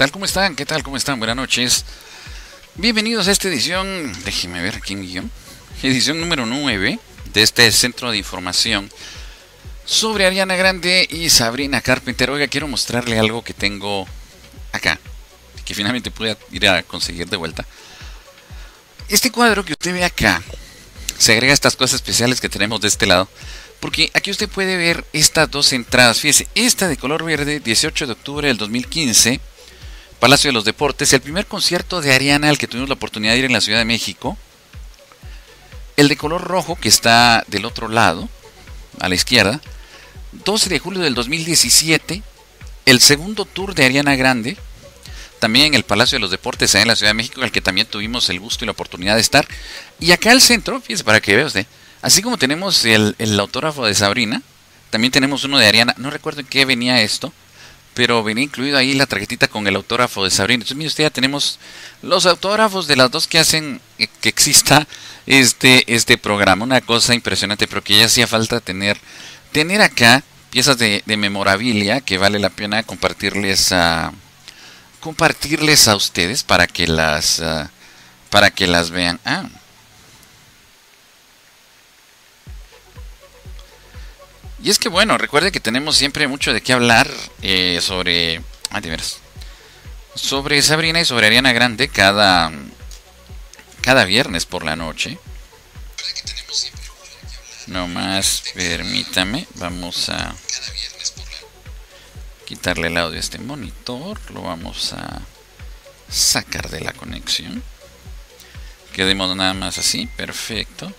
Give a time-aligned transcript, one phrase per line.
[0.00, 0.12] tal?
[0.12, 0.56] ¿Cómo están?
[0.56, 0.82] ¿Qué tal?
[0.82, 1.18] ¿Cómo están?
[1.18, 1.84] Buenas noches.
[2.76, 5.30] Bienvenidos a esta edición, déjenme ver aquí en guion,
[5.82, 6.98] edición número 9
[7.34, 8.90] de este centro de información
[9.84, 12.30] sobre Ariana Grande y Sabrina Carpenter.
[12.30, 14.06] Oiga, quiero mostrarle algo que tengo
[14.72, 14.98] acá,
[15.66, 17.66] que finalmente pude ir a conseguir de vuelta.
[19.10, 20.42] Este cuadro que usted ve acá
[21.18, 23.28] se agrega estas cosas especiales que tenemos de este lado.
[23.80, 26.20] Porque aquí usted puede ver estas dos entradas.
[26.20, 29.40] Fíjese, esta de color verde, 18 de octubre del 2015,
[30.20, 33.38] Palacio de los Deportes, el primer concierto de Ariana al que tuvimos la oportunidad de
[33.40, 34.36] ir en la Ciudad de México.
[35.96, 38.28] El de color rojo, que está del otro lado,
[39.00, 39.60] a la izquierda,
[40.32, 42.22] 12 de julio del 2017,
[42.86, 44.56] el segundo tour de Ariana Grande,
[45.40, 47.86] también en el Palacio de los Deportes, en la Ciudad de México, al que también
[47.86, 49.48] tuvimos el gusto y la oportunidad de estar.
[49.98, 51.66] Y acá al centro, fíjese para que vea usted,
[52.02, 54.42] Así como tenemos el, autógrafo de Sabrina,
[54.88, 55.94] también tenemos uno de Ariana.
[55.98, 57.32] No recuerdo en qué venía esto,
[58.00, 60.62] pero venía incluido ahí la tarjetita con el autógrafo de Sabrina.
[60.62, 61.58] Entonces, mire usted, ya tenemos
[62.00, 63.78] los autógrafos de las dos que hacen
[64.22, 64.86] que exista
[65.26, 66.64] este, este programa.
[66.64, 68.96] Una cosa impresionante, pero que ya hacía falta tener,
[69.52, 74.14] tener acá piezas de, memorabilia que vale la pena compartirles a
[75.00, 77.70] compartirles a ustedes para que las ah,
[78.30, 79.20] para que las vean.
[79.26, 79.44] Ah,
[84.62, 87.10] Y es que bueno, recuerde que tenemos siempre mucho de qué hablar
[87.42, 88.42] eh, sobre.
[88.70, 88.80] Ah,
[90.14, 92.52] sobre Sabrina y sobre Ariana Grande cada.
[93.80, 95.18] cada viernes por la noche.
[97.66, 100.34] No más, permítame, vamos a
[102.44, 105.20] quitarle el audio a este monitor, lo vamos a
[106.10, 107.62] sacar de la conexión.
[108.92, 110.92] Quedemos nada más así, perfecto.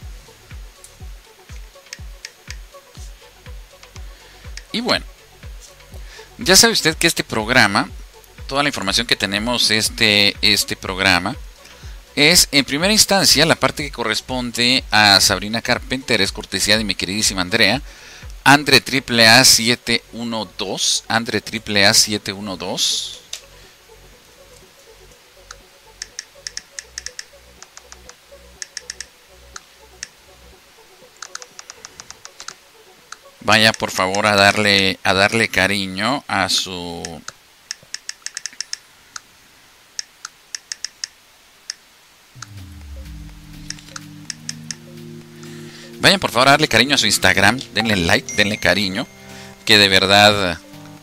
[4.72, 5.06] Y bueno,
[6.38, 7.90] ya sabe usted que este programa,
[8.48, 11.36] toda la información que tenemos de este, este programa,
[12.16, 16.96] es en primera instancia la parte que corresponde a Sabrina Carpenter, es cortesía de mi
[16.96, 17.82] queridísima Andrea,
[18.44, 23.21] Andre AAA712, Andre AAA712.
[33.44, 37.04] Vaya por favor a darle a darle cariño a su
[46.02, 49.06] Vayan por favor a darle cariño a su Instagram, denle like, denle cariño,
[49.66, 50.58] que de verdad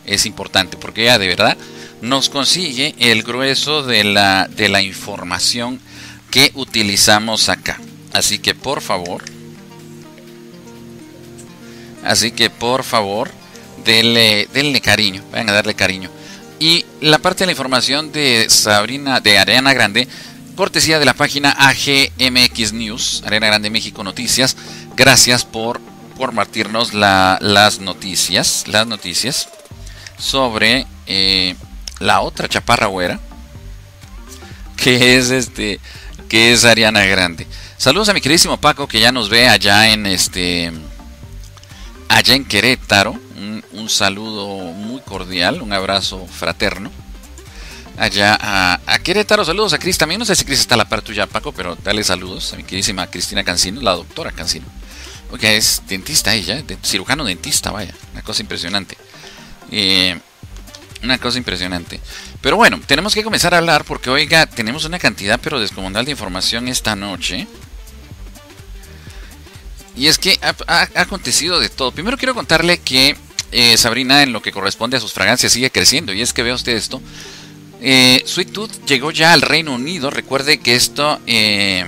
[0.05, 1.57] es importante, porque ella de verdad
[2.01, 5.79] nos consigue el grueso de la, de la información
[6.31, 7.79] que utilizamos acá.
[8.11, 9.23] Así que por favor,
[12.09, 13.29] Así que por favor,
[13.85, 16.09] denle, denle cariño, vayan a darle cariño.
[16.59, 20.07] Y la parte de la información de Sabrina, de Arena Grande,
[20.55, 24.57] cortesía de la página AGMX News, Arena Grande México Noticias.
[24.95, 25.79] Gracias por
[26.17, 29.47] compartirnos las noticias, las noticias
[30.17, 31.55] sobre eh,
[31.99, 33.19] la otra chaparra güera,
[34.77, 35.79] que es este,
[36.27, 37.45] que es Ariana Grande.
[37.77, 40.73] Saludos a mi queridísimo Paco que ya nos ve allá en este
[42.09, 43.17] allá en Querétaro.
[43.71, 46.91] Un, saludo muy cordial, un abrazo fraterno.
[47.97, 50.19] Allá a, Querétaro, saludos a Cris también.
[50.19, 52.63] No sé si Cris está a la par tuya, Paco, pero dale saludos a mi
[52.63, 54.67] queridísima Cristina Cancino, la doctora Cancino.
[55.29, 58.97] Porque es dentista ella, cirujano dentista, vaya, una cosa impresionante.
[59.71, 60.19] Eh,
[61.03, 61.99] una cosa impresionante.
[62.41, 66.11] Pero bueno, tenemos que comenzar a hablar porque, oiga, tenemos una cantidad pero descomunal de
[66.11, 67.47] información esta noche.
[69.99, 71.91] Y es que ha, acontecido de todo.
[71.91, 73.17] Primero quiero contarle que
[73.51, 76.13] eh, Sabrina, en lo que corresponde a sus fragancias, sigue creciendo.
[76.13, 77.01] Y es que vea usted esto.
[77.81, 80.09] Eh, Sweet Tooth llegó ya al Reino Unido.
[80.09, 81.19] Recuerde que esto.
[81.27, 81.85] Eh,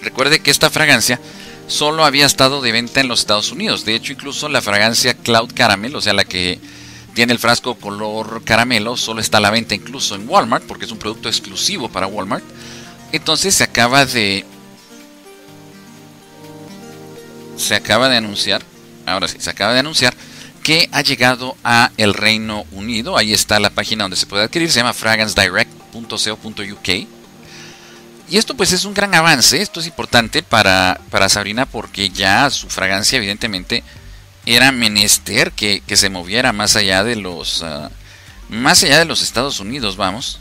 [0.00, 1.20] recuerde que esta fragancia
[1.66, 3.84] solo había estado de venta en los Estados Unidos.
[3.84, 6.58] De hecho, incluso la fragancia Cloud Caramel, o sea, la que
[7.12, 10.90] tiene el frasco color caramelo, solo está a la venta incluso en Walmart, porque es
[10.90, 12.44] un producto exclusivo para Walmart.
[13.12, 14.46] Entonces se acaba de
[17.62, 18.62] se acaba de anunciar,
[19.06, 20.14] ahora sí, se acaba de anunciar
[20.62, 23.16] que ha llegado a el Reino Unido.
[23.16, 26.88] Ahí está la página donde se puede adquirir, se llama fragrancedirect.co.uk.
[28.30, 32.48] Y esto pues es un gran avance, esto es importante para, para Sabrina porque ya
[32.50, 33.84] su fragancia evidentemente
[34.46, 37.90] era menester que, se moviera más allá de los ah,
[38.48, 40.38] más allá de los Estados Unidos, vamos.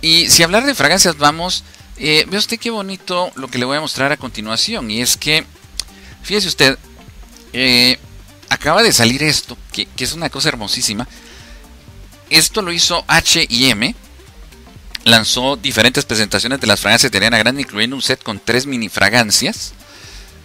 [0.00, 1.64] Y si hablar de fragancias vamos,
[1.98, 5.16] eh, ve usted qué bonito lo que le voy a mostrar a continuación y es
[5.16, 5.44] que
[6.24, 6.78] Fíjese usted,
[7.52, 7.98] eh,
[8.48, 11.06] acaba de salir esto, que, es una cosa hermosísima.
[12.30, 13.94] esto lo hizo HM.
[15.04, 18.88] Lanzó diferentes presentaciones de las fragancias de Ariana Grande, incluyendo un set con tres mini
[18.88, 19.74] fragancias.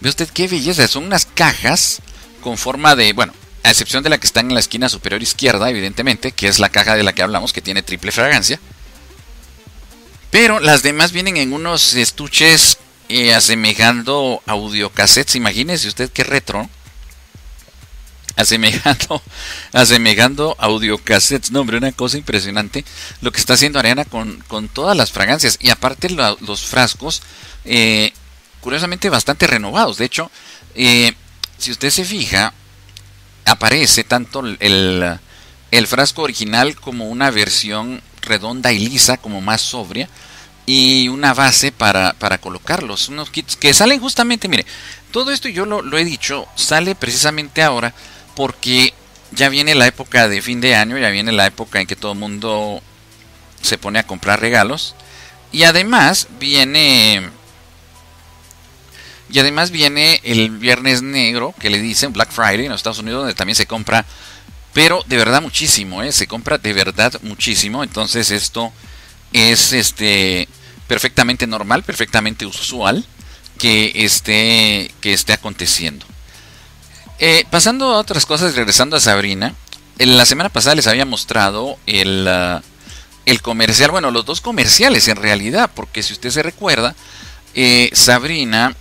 [0.01, 2.01] Ve usted qué belleza, son unas cajas
[2.41, 3.33] con forma de, bueno,
[3.63, 6.69] a excepción de la que está en la esquina superior izquierda, evidentemente, que es la
[6.69, 8.59] caja de la que hablamos, que tiene triple fragancia.
[10.29, 12.77] Pero las demás vienen en unos estuches
[13.09, 15.35] eh, asemejando audiocassettes.
[15.35, 16.69] Imagínese usted qué retro.
[18.35, 19.21] Asemejando,
[19.73, 21.51] asemejando audiocassettes.
[21.51, 22.85] No, hombre, una cosa impresionante.
[23.21, 25.57] Lo que está haciendo Ariana con, todas las fragancias.
[25.59, 27.23] Y aparte los frascos,
[27.65, 28.13] eh,
[28.61, 29.97] curiosamente bastante renovados.
[29.97, 30.29] De hecho,
[30.75, 31.13] eh,
[31.57, 32.53] si usted se fija,
[33.45, 35.19] aparece tanto el,
[35.71, 40.07] el frasco original como una versión redonda y lisa, como más sobria
[40.71, 43.09] y una base para, para colocarlos.
[43.09, 44.67] Unos kits que salen justamente, mire,
[45.11, 47.91] todo esto yo lo, he dicho, sale precisamente ahora
[48.35, 48.93] porque
[49.31, 52.11] ya viene la época de fin de año, ya viene la época en que todo
[52.11, 52.83] el mundo
[53.63, 54.93] se pone a comprar regalos.
[55.51, 57.27] Y además viene.
[59.31, 63.21] Y además viene el Viernes Negro, que le dicen Black Friday en los Estados Unidos,
[63.21, 64.05] donde también se compra,
[64.73, 66.11] pero de verdad muchísimo, ¿eh?
[66.11, 67.83] se compra de verdad muchísimo.
[67.83, 68.71] Entonces esto
[69.33, 70.47] es este
[70.89, 73.05] perfectamente normal, perfectamente usual
[73.59, 76.05] que esté, que esté aconteciendo.
[77.19, 79.53] Eh, pasando a otras cosas, regresando a Sabrina,
[79.99, 82.61] en la semana pasada les había mostrado el, uh,
[83.25, 86.95] el comercial, bueno, los dos comerciales en realidad, porque si usted se recuerda,
[87.53, 88.75] eh, Sabrina,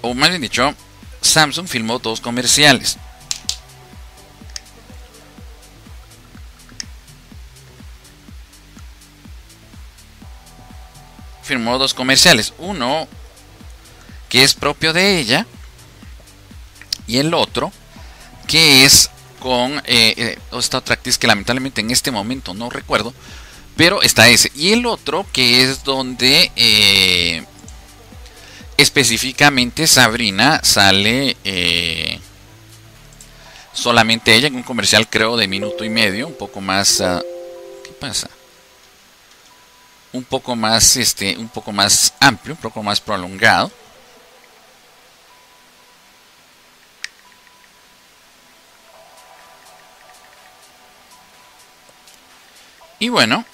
[0.00, 0.74] o más bien dicho,
[1.20, 2.98] Samsung filmó dos comerciales.
[11.42, 12.52] Firmó dos comerciales.
[12.58, 13.08] Uno
[14.28, 15.46] que es propio de ella
[17.06, 17.72] y el otro
[18.46, 23.12] que es con eh, eh, esta otra actriz que lamentablemente en este momento no recuerdo,
[23.76, 24.52] pero está ese.
[24.54, 27.44] Y el otro que es donde eh,
[28.76, 31.36] específicamente Sabrina sale
[33.72, 37.00] solamente ella en un comercial creo de minuto y medio, un poco más...
[37.00, 37.22] Ah,
[37.84, 38.28] ¿Qué pasa?
[40.12, 43.70] Un poco más este un poco más amplio un poco más prolongado.
[52.98, 53.44] Y bueno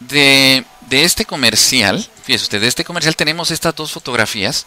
[0.00, 4.66] de, de este comercial fíjese usted de este comercial tenemos estas dos fotografías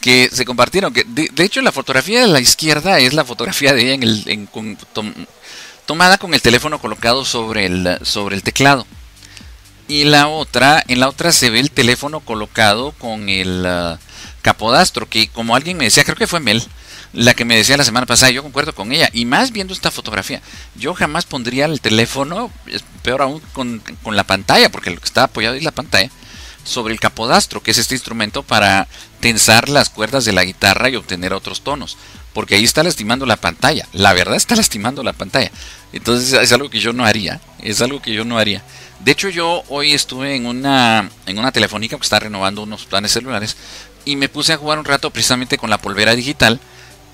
[0.00, 3.82] que se compartieron que de, hecho la fotografía de la izquierda es la fotografía de
[3.82, 4.48] ella en el en,
[5.86, 8.86] tomada con el teléfono colocado sobre el, sobre el teclado.
[9.86, 13.98] Y la otra, en la otra se ve el teléfono colocado con el uh,
[14.40, 16.62] capodastro, que como alguien me decía, creo que fue Mel,
[17.12, 19.90] la que me decía la semana pasada, yo concuerdo con ella, y más viendo esta
[19.90, 20.40] fotografía,
[20.74, 22.50] yo jamás pondría el teléfono,
[23.02, 26.10] peor aún con, con la pantalla, porque lo que está apoyado es la pantalla,
[26.64, 28.88] sobre el capodastro, que es este instrumento para
[29.20, 31.98] tensar las cuerdas de la guitarra y obtener otros tonos
[32.34, 33.88] porque ahí está lastimando la pantalla.
[33.92, 35.50] La verdad está lastimando la pantalla.
[35.92, 37.40] Entonces es algo que yo no haría.
[37.62, 38.62] Es algo que yo no haría.
[39.00, 43.12] De hecho yo hoy estuve en una, en una telefónica que está renovando unos planes
[43.12, 43.56] celulares
[44.04, 46.60] y me puse a jugar un rato precisamente con la polvera digital.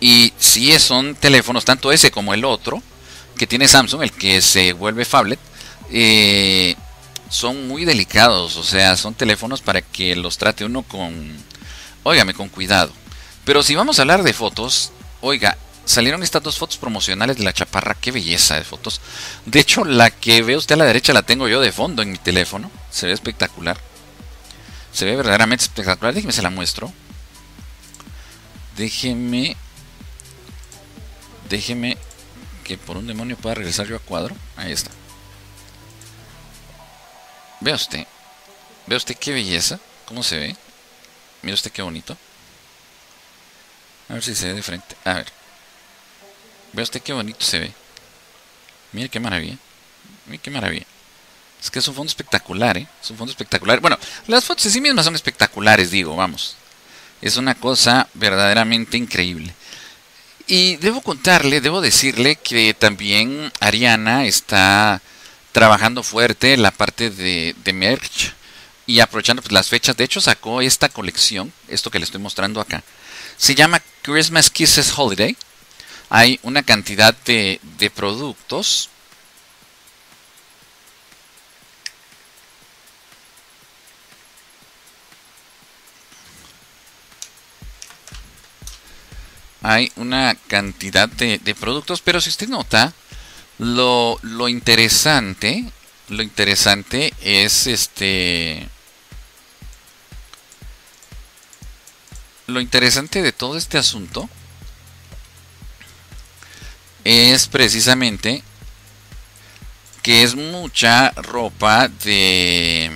[0.00, 2.83] Y si son teléfonos, tanto ese como el otro,
[3.37, 5.39] que tiene Samsung, el que se vuelve Fablet,
[5.91, 6.75] eh,
[7.29, 8.57] son muy delicados.
[8.57, 11.37] O sea, son teléfonos para que los trate uno con,
[12.03, 12.93] óigame, con cuidado.
[13.45, 17.53] Pero si vamos a hablar de fotos, Oiga, salieron estas dos fotos promocionales de la
[17.53, 17.97] chaparra.
[18.00, 19.00] Qué belleza de fotos.
[19.45, 22.12] De hecho, la que ve usted a la derecha la tengo yo de fondo en
[22.12, 22.71] mi teléfono.
[22.91, 23.79] Se ve espectacular.
[24.93, 26.15] Se ve verdaderamente espectacular.
[26.15, 26.93] Déjeme se la muestro.
[28.77, 29.57] Déjeme.
[31.49, 31.99] Déjeme
[32.65, 34.35] que por un demonio pueda regresar yo a cuadro.
[34.57, 34.91] Ahí está.
[37.61, 38.07] Vea usted.
[38.87, 39.79] Vea usted qué belleza.
[40.07, 40.57] ¿Cómo se ve?
[41.43, 42.17] Mira usted qué bonito.
[44.11, 44.97] A ver si se ve de frente.
[45.05, 45.26] A ver.
[46.73, 47.73] Ve usted qué bonito se ve.
[48.93, 49.57] Mire qué maravilla.
[50.26, 50.87] Mire qué maravilla.
[51.62, 52.88] Es que es un fondo espectacular, ¿eh?
[53.02, 53.81] Es un fondo espectacular.
[53.81, 56.57] Bueno, las fotos en sí mismas son espectaculares, digo, vamos.
[57.23, 59.55] Es una cosa verdaderamente increíble.
[60.47, 65.00] Y debo contarle, debo decirle que también Ariana está
[65.52, 68.35] trabajando fuerte en la parte de, de merch
[68.87, 69.97] y aprovechando pues, las fechas.
[69.97, 72.83] De hecho, sacó esta colección, esto que le estoy mostrando acá,
[73.37, 75.37] se llama Christmas Kisses Holiday.
[76.09, 77.61] Hay una cantidad de,
[77.95, 78.88] productos
[89.62, 92.92] hay una cantidad de, productos, pero si usted nota,
[93.59, 95.71] lo, lo interesante,
[96.09, 98.69] lo interesante es este...
[102.50, 104.28] Lo interesante de todo este asunto
[107.04, 108.42] es precisamente
[110.02, 112.90] que es mucha ropa de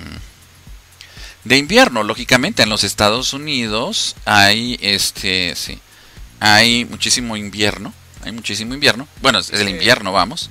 [1.45, 2.03] de invierno.
[2.03, 5.79] Lógicamente en los Estados Unidos hay este sí
[6.39, 7.93] hay muchísimo invierno
[8.23, 9.07] hay muchísimo invierno.
[9.21, 10.49] Bueno es el invierno vamos.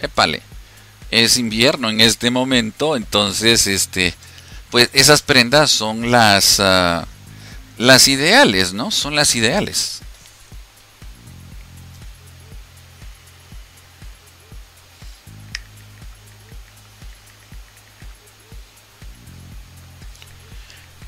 [0.00, 0.42] Épale
[1.10, 4.14] es invierno en este momento entonces este
[4.70, 7.06] pues esas prendas son las ah,
[7.80, 10.02] las ideales no son las ideales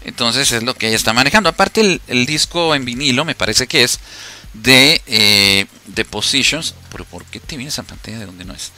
[0.04, 1.48] Entonces es lo que ella está manejando.
[1.48, 4.00] Aparte el, disco en vinilo me parece que es
[4.52, 5.66] de, eh,
[6.10, 6.74] Positions.
[6.90, 8.72] ¿Pero por qué te viene esa pantalla de donde no es?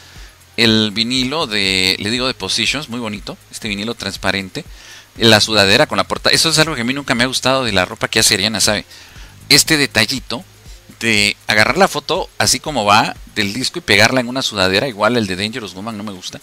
[0.57, 3.39] El vinilo de, le digo de Positions, muy bonito.
[3.51, 4.65] Este vinilo transparente.
[5.17, 6.35] La sudadera con la portada.
[6.35, 8.35] Eso es algo que a mí nunca me ha gustado de la ropa que hace
[8.35, 8.85] Ariana, ¿sabe?
[9.49, 10.45] Este detallito
[11.01, 15.17] de agarrar la foto así como va del disco y pegarla en una sudadera, igual
[15.17, 16.41] el de Dangerous Woman no me gusta.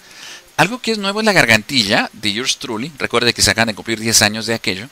[0.58, 2.92] Algo que es nuevo es la gargantilla de Yours Truly.
[2.98, 4.88] Recuerde que se acaban de cumplir 10 años de aquello.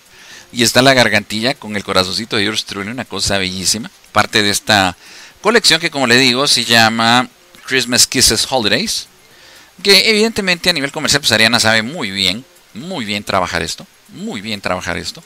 [0.51, 3.91] Y está la gargantilla con el corazoncito de Yours Truly, una cosa bellísima.
[4.12, 4.98] Parte de esta
[5.41, 7.29] colección que, como le digo, se llama
[7.67, 9.07] Christmas Kisses Holidays.
[9.83, 12.43] Que evidentemente a nivel comercial, pues Ariana sabe muy bien,
[12.79, 13.86] muy bien trabajar esto.
[14.09, 15.24] Muy bien trabajar esto.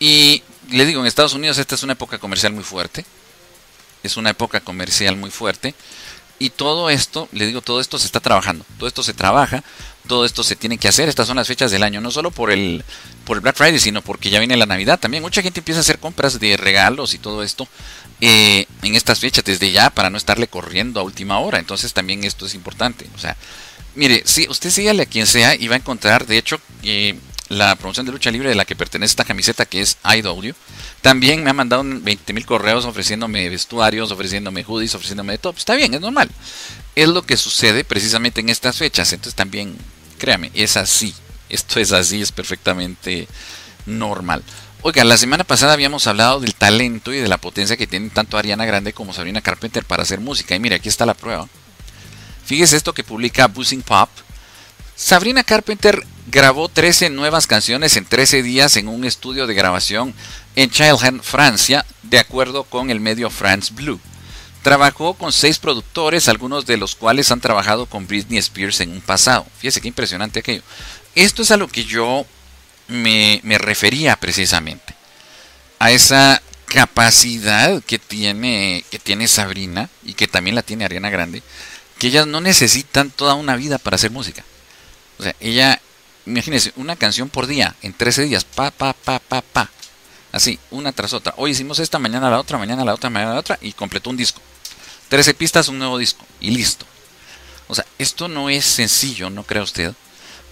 [0.00, 3.04] Y le digo, en Estados Unidos esta es una época comercial muy fuerte.
[4.02, 5.74] Es una época comercial muy fuerte.
[6.38, 9.64] Y todo esto, le digo, todo esto se está trabajando, todo esto se trabaja,
[10.06, 11.08] todo esto se tiene que hacer.
[11.08, 12.84] Estas son las fechas del año, no solo por el,
[13.24, 15.22] por el Black Friday, sino porque ya viene la Navidad también.
[15.22, 17.66] Mucha gente empieza a hacer compras de regalos y todo esto
[18.20, 21.58] eh, en estas fechas desde ya para no estarle corriendo a última hora.
[21.58, 23.06] Entonces también esto es importante.
[23.16, 23.36] O sea,
[23.94, 27.74] mire, si usted sígale a quien sea y va a encontrar, de hecho, eh, la
[27.76, 30.54] promoción de lucha libre de la que pertenece esta camiseta que es IW.
[31.00, 35.52] También me ha mandado 20 mil correos ofreciéndome vestuarios, ofreciéndome hoodies, ofreciéndome de todo.
[35.52, 36.28] Pues está bien, es normal.
[36.94, 39.12] Es lo que sucede precisamente en estas fechas.
[39.12, 39.76] Entonces también,
[40.18, 41.14] créame, es así.
[41.48, 43.26] Esto es así, es perfectamente
[43.86, 44.42] normal.
[44.82, 48.36] Oiga, la semana pasada habíamos hablado del talento y de la potencia que tienen tanto
[48.36, 50.54] Ariana Grande como Sabrina Carpenter para hacer música.
[50.54, 51.48] Y mire, aquí está la prueba.
[52.48, 54.08] Fíjese esto que publica Buzzing Pop.
[54.96, 60.14] Sabrina Carpenter grabó 13 nuevas canciones en 13 días en un estudio de grabación
[60.56, 64.00] en Childhood, Francia, de acuerdo con el medio France Blue.
[64.62, 69.02] Trabajó con seis productores, algunos de los cuales han trabajado con Britney Spears en un
[69.02, 69.46] pasado.
[69.58, 70.62] Fíjese qué impresionante aquello.
[71.14, 72.24] Esto es a lo que yo
[72.86, 74.94] me, me refería precisamente.
[75.80, 81.42] A esa capacidad que tiene, que tiene Sabrina y que también la tiene Ariana Grande,
[81.98, 84.44] que ellas no necesitan toda una vida para hacer música.
[85.18, 85.80] O sea, ella
[86.28, 89.70] imagínense, una canción por día, en 13 días, pa, pa, pa, pa, pa.
[90.30, 91.34] Así, una tras otra.
[91.36, 94.16] Hoy hicimos esta, mañana la otra, mañana la otra, mañana la otra, y completó un
[94.16, 94.40] disco.
[95.08, 96.84] 13 pistas, un nuevo disco, y listo.
[97.66, 99.94] O sea, esto no es sencillo, ¿no cree usted?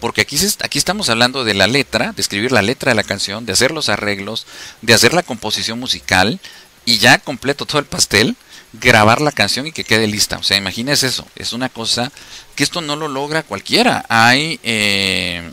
[0.00, 3.46] Porque aquí, aquí estamos hablando de la letra, de escribir la letra de la canción,
[3.46, 4.46] de hacer los arreglos,
[4.82, 6.40] de hacer la composición musical,
[6.84, 8.36] y ya completo todo el pastel,
[8.80, 10.38] grabar la canción y que quede lista.
[10.38, 11.26] O sea, imagínese eso.
[11.36, 12.12] Es una cosa
[12.54, 14.04] que esto no lo logra cualquiera.
[14.08, 14.60] Hay...
[14.62, 15.52] Eh,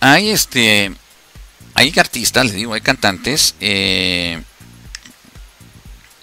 [0.00, 0.92] hay este
[1.74, 4.42] hay artistas, les digo, hay cantantes, eh,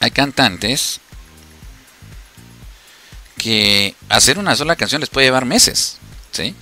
[0.01, 0.99] hay cantantes
[3.37, 5.97] que hacer una sola canción les puede llevar meses,
[6.31, 6.55] ¿sí?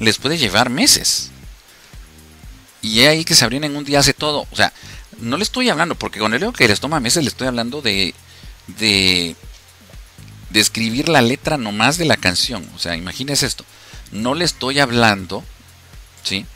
[0.00, 1.30] Les puede llevar meses.
[2.82, 4.46] Y ahí que se abren en un día hace todo.
[4.50, 4.72] O sea,
[5.18, 7.82] no le estoy hablando, porque con el leo que les toma meses, le estoy hablando
[7.82, 8.14] de,
[8.66, 9.36] de,
[10.52, 12.68] escribir la letra nomás de la canción.
[12.74, 13.64] O sea, imagínese esto.
[14.10, 15.44] No le estoy hablando,
[16.24, 16.46] ¿sí?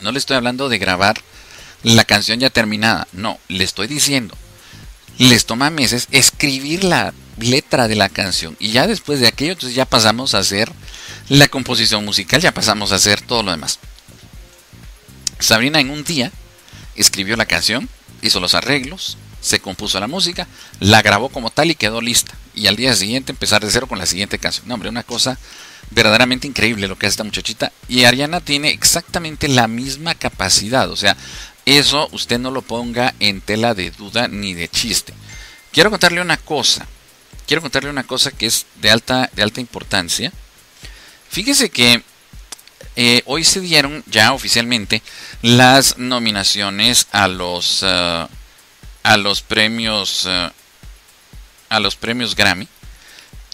[0.00, 1.20] No le estoy hablando de grabar
[1.82, 3.06] la canción ya terminada.
[3.12, 4.34] No, le estoy diciendo.
[5.18, 8.56] Les toma meses escribir la letra de la canción.
[8.58, 10.72] Y ya después de aquello, entonces ya pasamos a hacer
[11.28, 13.78] la composición musical, ya pasamos a hacer todo lo demás.
[15.38, 16.30] Sabrina en un día
[16.94, 17.88] escribió la canción,
[18.22, 20.46] hizo los arreglos, se compuso la música,
[20.78, 22.34] la grabó como tal y quedó lista.
[22.54, 24.68] Y al día siguiente empezar de cero con la siguiente canción.
[24.68, 25.38] No, hombre, una cosa
[25.90, 27.72] verdaderamente increíble lo que hace esta muchachita.
[27.88, 30.90] Y Ariana tiene exactamente la misma capacidad.
[30.90, 31.16] O sea,
[31.64, 35.14] Eso usted no lo ponga en tela de duda ni de chiste.
[35.72, 36.86] Quiero contarle una cosa.
[37.46, 40.32] Quiero contarle una cosa que es de alta, de alta importancia.
[41.28, 42.02] Fíjese que
[42.96, 45.02] eh, hoy se dieron ya oficialmente
[45.40, 48.28] las nominaciones a los uh,
[49.02, 50.50] a los premios uh,
[51.70, 52.68] a los premios Grammy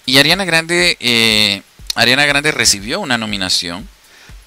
[0.06, 1.62] y Ariana Grande eh,
[1.94, 3.88] Ariana Grande recibió una nominación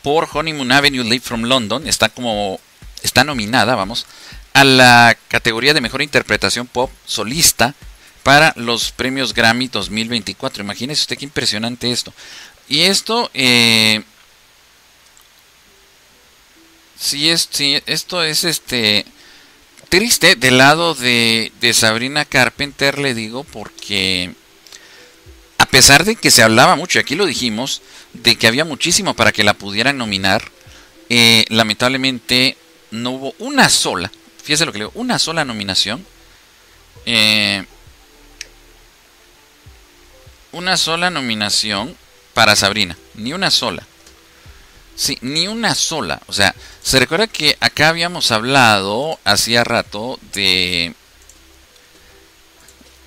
[0.02, 2.60] por Honeymoon Avenue Live from London está como
[3.04, 4.06] está nominada vamos
[4.54, 7.76] a la categoría de mejor interpretación pop solista
[8.24, 12.14] para los premios Grammy 2024 imagínese usted qué impresionante esto.
[12.68, 14.04] Y esto eh,
[16.98, 17.50] sí, es,
[17.86, 19.06] esto es este
[19.90, 24.34] triste del lado de, de Sabrina Carpenter, le digo, porque
[25.58, 27.82] a pesar de que se hablaba mucho, y aquí lo dijimos,
[28.14, 30.50] de que había muchísimo para que la pudieran nominar,
[31.10, 32.56] eh, lamentablemente
[32.92, 34.12] no hubo una sola,
[34.44, 36.06] fíjese lo que le digo, una sola nominación.
[37.06, 37.66] Eh,
[40.52, 41.96] una sola nominación
[42.34, 43.88] para Sabrina, ni una sola.
[44.96, 46.22] Sí, ni una sola.
[46.28, 50.94] O sea, se recuerda que acá habíamos hablado hacía rato de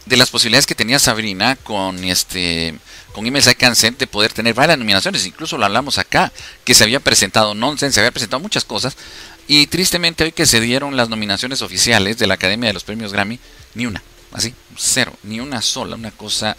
[0.07, 2.75] de las posibilidades que tenía Sabrina con este
[3.13, 6.33] con de poder tener varias nominaciones, incluso lo hablamos acá,
[6.65, 8.97] que se había presentado Nonsense, se había presentado muchas cosas,
[9.47, 13.13] y tristemente hoy que se dieron las nominaciones oficiales de la Academia de los Premios
[13.13, 13.39] Grammy,
[13.75, 14.03] ni una,
[14.33, 16.57] así, cero, ni una sola, una cosa,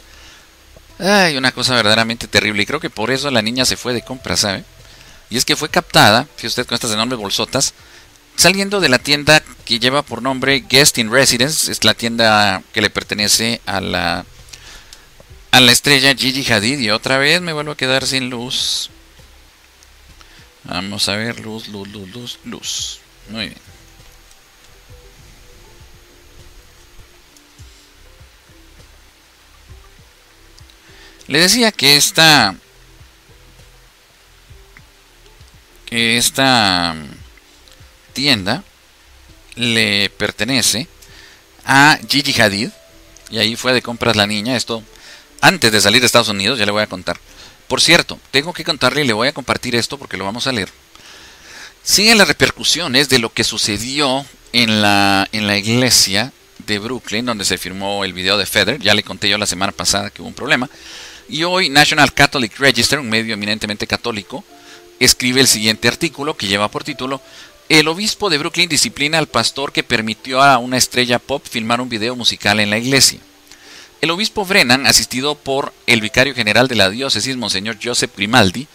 [0.99, 4.03] ay, una cosa verdaderamente terrible, y creo que por eso la niña se fue de
[4.03, 4.63] compra, ¿sabe?
[5.29, 7.73] Y es que fue captada, fíjate usted con estas enormes bolsotas,
[8.35, 12.81] saliendo de la tienda que lleva por nombre Guest in Residence, es la tienda que
[12.81, 14.25] le pertenece a la
[15.51, 18.89] a la estrella Gigi Hadid y otra vez me vuelvo a quedar sin luz.
[20.65, 22.99] Vamos a ver luz, luz, luz, luz, luz.
[23.30, 23.62] Muy bien.
[31.28, 32.56] Le decía que esta
[35.89, 36.95] esta
[38.13, 38.63] tienda
[39.56, 40.88] le pertenece
[41.65, 42.69] a Gigi Hadid.
[43.32, 44.56] Y ahí fue de compras la niña.
[44.56, 44.84] Esto
[45.41, 47.19] antes de salir de Estados Unidos, ya le voy a contar.
[47.67, 50.51] Por cierto, tengo que contarle y le voy a compartir esto porque lo vamos a
[50.51, 50.69] leer.
[51.84, 56.32] Siguen las repercusiones de lo que sucedió en la, en la iglesia
[56.65, 58.80] de Brooklyn, donde se firmó el video de Feder.
[58.80, 60.69] Ya le conté yo la semana pasada que hubo un problema.
[61.28, 64.43] Y hoy National Catholic Register, un medio eminentemente católico,
[64.99, 67.21] escribe el siguiente artículo que lleva por título
[67.67, 71.89] El obispo de Brooklyn disciplina al pastor que permitió a una estrella pop filmar un
[71.89, 73.19] video musical en la iglesia.
[74.01, 78.67] El obispo Brennan, asistido por el vicario general de la diócesis, Monseñor Joseph Grimaldi,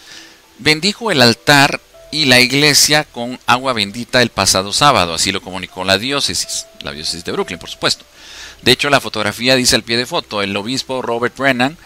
[0.58, 1.80] bendijo el altar
[2.10, 6.92] y la iglesia con agua bendita el pasado sábado, así lo comunicó la diócesis, la
[6.92, 8.04] diócesis de Brooklyn, por supuesto.
[8.62, 11.78] De hecho, la fotografía dice al pie de foto, el obispo Robert Brennan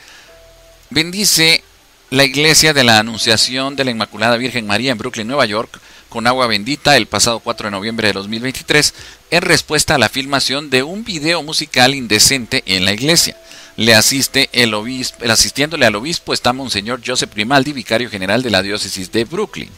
[0.90, 1.62] bendice
[2.10, 5.80] la iglesia de la Anunciación de la Inmaculada Virgen María en Brooklyn, Nueva York,
[6.14, 8.94] con agua bendita el pasado 4 de noviembre de 2023
[9.32, 13.36] en respuesta a la filmación de un video musical indecente en la iglesia.
[13.74, 18.62] Le asiste el obispo, asistiéndole al obispo está Monseñor Joseph Grimaldi, vicario general de la
[18.62, 19.70] diócesis de Brooklyn.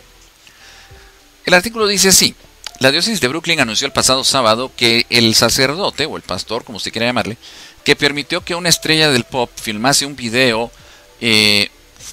[1.46, 2.34] El artículo dice así:
[2.80, 6.76] La diócesis de Brooklyn anunció el pasado sábado que el sacerdote o el pastor, como
[6.76, 7.38] usted quiera llamarle,
[7.82, 10.70] que permitió que una estrella del pop filmase un video
[11.18, 11.70] eh,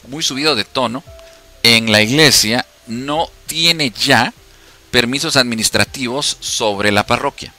[0.08, 1.04] muy subido de tono
[1.62, 4.34] en la iglesia no tiene ya
[4.92, 7.54] permisos administrativos sobre la parroquia.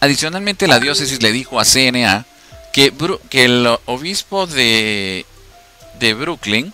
[0.00, 2.24] Adicionalmente, la diócesis le dijo a CNA
[2.72, 2.92] que,
[3.28, 5.26] que el obispo de,
[5.98, 6.72] de Brooklyn,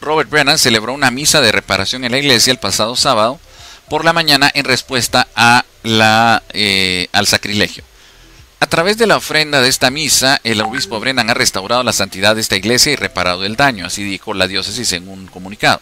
[0.00, 3.40] Robert Brennan, celebró una misa de reparación en la iglesia el pasado sábado
[3.88, 7.84] por la mañana en respuesta a la, eh, al sacrilegio.
[8.60, 12.34] A través de la ofrenda de esta misa, el obispo Brennan ha restaurado la santidad
[12.34, 15.80] de esta iglesia y reparado el daño, así dijo la diócesis en un comunicado.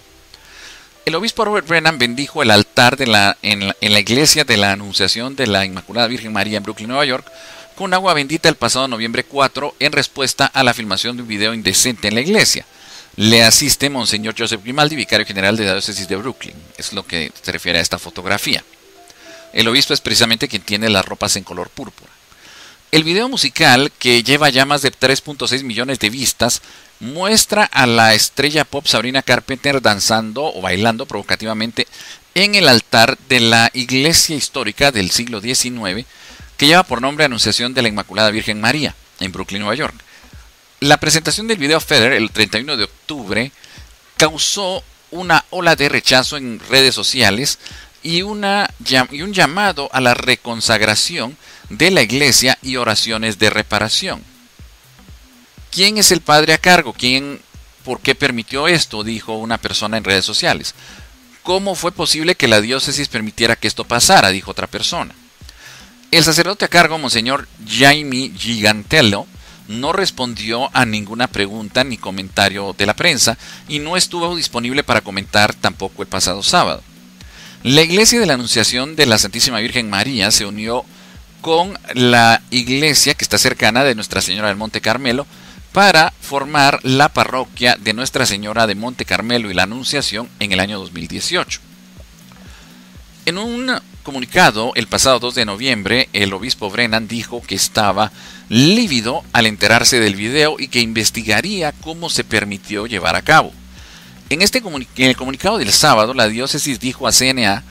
[1.04, 5.36] El obispo Robert Brennan bendijo el altar en, la, en la iglesia de la Anunciación
[5.36, 7.26] de la Inmaculada Virgen María en Brooklyn, Nueva York,
[7.74, 11.54] con agua bendita el pasado noviembre 4 en respuesta a la filmación de un video
[11.54, 12.64] indecente en la iglesia.
[13.16, 16.54] Le asiste Monseñor Joseph Grimaldi, vicario general de la diócesis de Brooklyn.
[16.78, 18.64] Es lo que se refiere a esta fotografía.
[19.52, 22.10] El obispo es precisamente quien tiene las ropas en color púrpura.
[22.92, 26.60] El video musical, que lleva ya más de 3.6 millones de vistas,
[27.00, 31.86] muestra a la estrella pop Sabrina Carpenter danzando o bailando provocativamente
[32.34, 36.06] en el altar de la iglesia histórica del siglo XIX,
[36.58, 39.94] que lleva por nombre Anunciación de la Inmaculada Virgen María, en Brooklyn, Nueva York.
[40.80, 43.52] La presentación del video Feder el 31 de octubre
[44.18, 47.58] causó una ola de rechazo en redes sociales
[48.02, 48.68] y, una,
[49.10, 51.38] y un llamado a la reconsagración
[51.72, 54.22] de la iglesia y oraciones de reparación.
[55.70, 56.92] ¿Quién es el padre a cargo?
[56.92, 57.40] ¿Quién,
[57.84, 59.02] ¿Por qué permitió esto?
[59.02, 60.74] dijo una persona en redes sociales.
[61.42, 64.28] ¿Cómo fue posible que la diócesis permitiera que esto pasara?
[64.28, 65.14] dijo otra persona.
[66.10, 69.26] El sacerdote a cargo, Monseñor Jaime Gigantello,
[69.66, 75.00] no respondió a ninguna pregunta ni comentario de la prensa y no estuvo disponible para
[75.00, 76.82] comentar tampoco el pasado sábado.
[77.62, 80.84] La Iglesia de la Anunciación de la Santísima Virgen María se unió
[81.42, 85.26] con la iglesia que está cercana de Nuestra Señora del Monte Carmelo
[85.72, 90.60] para formar la parroquia de Nuestra Señora de Monte Carmelo y la Anunciación en el
[90.60, 91.60] año 2018.
[93.26, 93.72] En un
[94.04, 98.12] comunicado el pasado 2 de noviembre, el obispo Brennan dijo que estaba
[98.48, 103.52] lívido al enterarse del video y que investigaría cómo se permitió llevar a cabo.
[104.30, 104.62] En, este
[104.96, 107.64] el comunicado del sábado, la diócesis dijo a CNA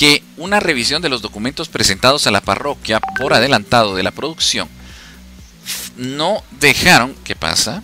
[0.00, 4.66] que una revisión de los documentos presentados a la parroquia por adelantado de la producción
[5.98, 7.82] no dejaron, ¿qué pasa?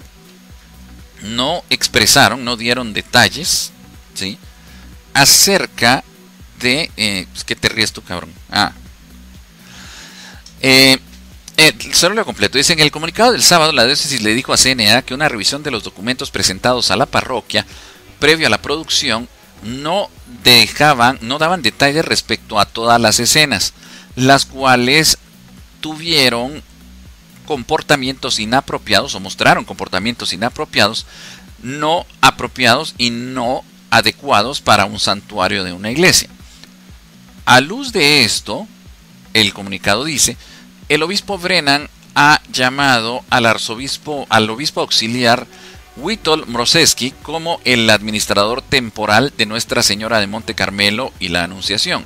[1.21, 3.71] No expresaron, no dieron detalles,
[4.15, 4.39] ¿sí?
[5.13, 6.05] Acerca
[6.59, 6.91] de...
[6.97, 8.33] Eh, pues, ¿Qué te ríes tú, cabrón?
[8.49, 8.73] Ah.
[10.63, 10.97] Eh,
[11.59, 12.57] eh, solo lo completo.
[12.57, 15.63] Dice, en el comunicado del sábado, la diócesis le dijo a CNA que una revisión
[15.63, 17.67] de los documentos presentados a la parroquia
[18.19, 19.29] previo a la producción
[19.67, 20.09] no
[20.45, 23.75] dejaban, no daban detalles respecto a todas las escenas,
[24.15, 25.19] las cuales
[25.81, 26.63] tuvieron
[27.47, 31.07] comportamientos inapropiados o mostraron comportamientos inapropiados,
[31.63, 36.29] no apropiados y no adecuados para un santuario de una iglesia.
[37.45, 38.67] A luz de esto,
[39.33, 40.37] el comunicado dice,
[40.89, 45.47] el obispo Brennan ha llamado al arzobispo, al obispo auxiliar
[45.97, 52.05] Witold Mroseski como el administrador temporal de Nuestra Señora de Monte Carmelo y la Anunciación.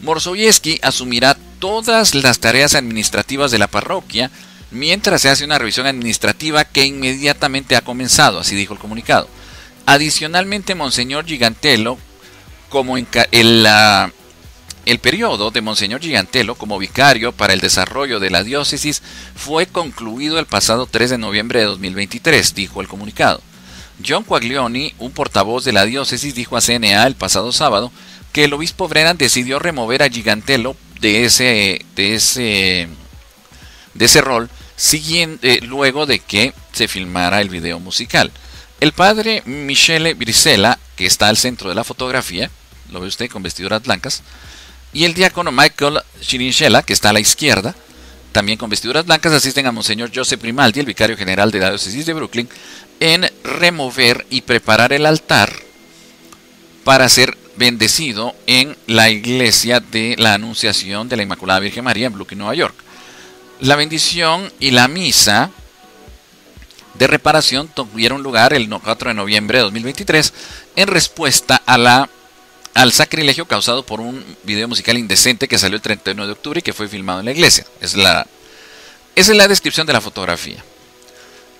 [0.00, 4.30] Morsoyeski asumirá todas las tareas administrativas de la parroquia
[4.70, 9.28] mientras se hace una revisión administrativa que inmediatamente ha comenzado, así dijo el comunicado.
[9.86, 11.98] Adicionalmente, Monseñor Gigantelo,
[12.68, 13.06] como en
[13.62, 14.12] la
[14.84, 19.02] el periodo de Monseñor Gigantelo como vicario para el desarrollo de la diócesis
[19.34, 23.40] fue concluido el pasado 3 de noviembre de 2023, dijo el comunicado.
[24.06, 27.92] John Quaglioni, un portavoz de la diócesis, dijo a CNA el pasado sábado
[28.32, 32.88] que el obispo Brennan decidió remover a Gigantelo de ese, de ese,
[33.94, 38.32] de ese rol siguiente, luego de que se filmara el video musical.
[38.80, 42.50] El padre Michele Brisella, que está al centro de la fotografía,
[42.90, 44.22] lo ve usted con vestiduras blancas,
[44.92, 47.74] y el diácono Michael Chirinchela, que está a la izquierda,
[48.32, 52.06] también con vestiduras blancas, asisten a Monseñor Joseph Grimaldi, el vicario general de la diócesis
[52.06, 52.48] de Brooklyn,
[53.00, 55.52] en remover y preparar el altar
[56.84, 62.14] para ser bendecido en la iglesia de la Anunciación de la Inmaculada Virgen María en
[62.14, 62.74] Brooklyn, Nueva York.
[63.60, 65.50] La bendición y la misa
[66.94, 70.32] de reparación tuvieron lugar el 4 de noviembre de 2023
[70.76, 72.08] en respuesta a la
[72.74, 76.62] al sacrilegio causado por un video musical indecente que salió el 31 de octubre y
[76.62, 77.66] que fue filmado en la iglesia.
[77.80, 78.26] Es la,
[79.14, 80.64] esa es la descripción de la fotografía.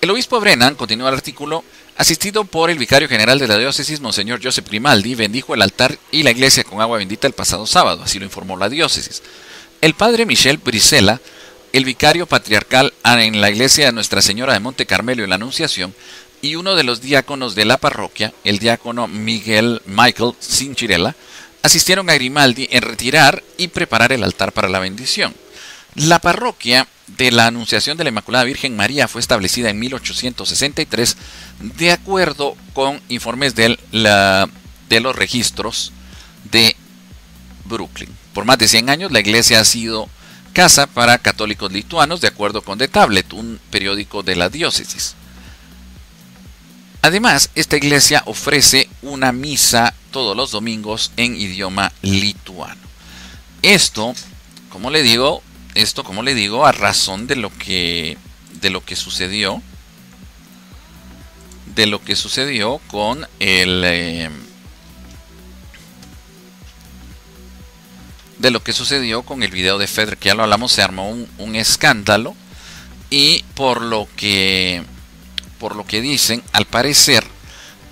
[0.01, 1.63] El obispo Brennan, continúa el artículo,
[1.95, 6.23] asistido por el vicario general de la diócesis, Monseñor Joseph Grimaldi, bendijo el altar y
[6.23, 9.21] la iglesia con agua bendita el pasado sábado, así lo informó la diócesis.
[9.79, 11.21] El padre Michel Brisela,
[11.71, 15.93] el vicario patriarcal en la iglesia de Nuestra Señora de Monte Carmelo y la Anunciación,
[16.43, 21.15] y uno de los diáconos de la parroquia, el diácono Miguel Michael Cinchirella,
[21.61, 25.33] asistieron a Grimaldi en retirar y preparar el altar para la bendición.
[25.95, 31.15] La parroquia de la Anunciación de la Inmaculada Virgen María fue establecida en 1863
[31.77, 33.79] de acuerdo con informes de,
[34.89, 35.93] de los registros
[36.51, 36.75] de
[37.63, 38.09] Brooklyn.
[38.33, 40.09] Por más de 100 años la iglesia ha sido
[40.51, 45.15] casa para católicos lituanos de acuerdo con The Tablet, un periódico de la diócesis.
[47.03, 52.79] Además, esta iglesia ofrece una misa todos los domingos en idioma lituano.
[53.61, 54.15] Esto,
[54.69, 55.43] como le digo,
[55.75, 58.17] esto como le digo a razón de lo que
[58.61, 59.61] de lo que sucedió
[61.75, 64.29] de lo que sucedió con el eh,
[68.37, 71.09] de lo que sucedió con el video de Feder, que ya lo hablamos, se armó
[71.09, 72.33] un, un escándalo
[73.09, 74.83] y por lo que
[75.63, 77.23] por lo que dicen, al parecer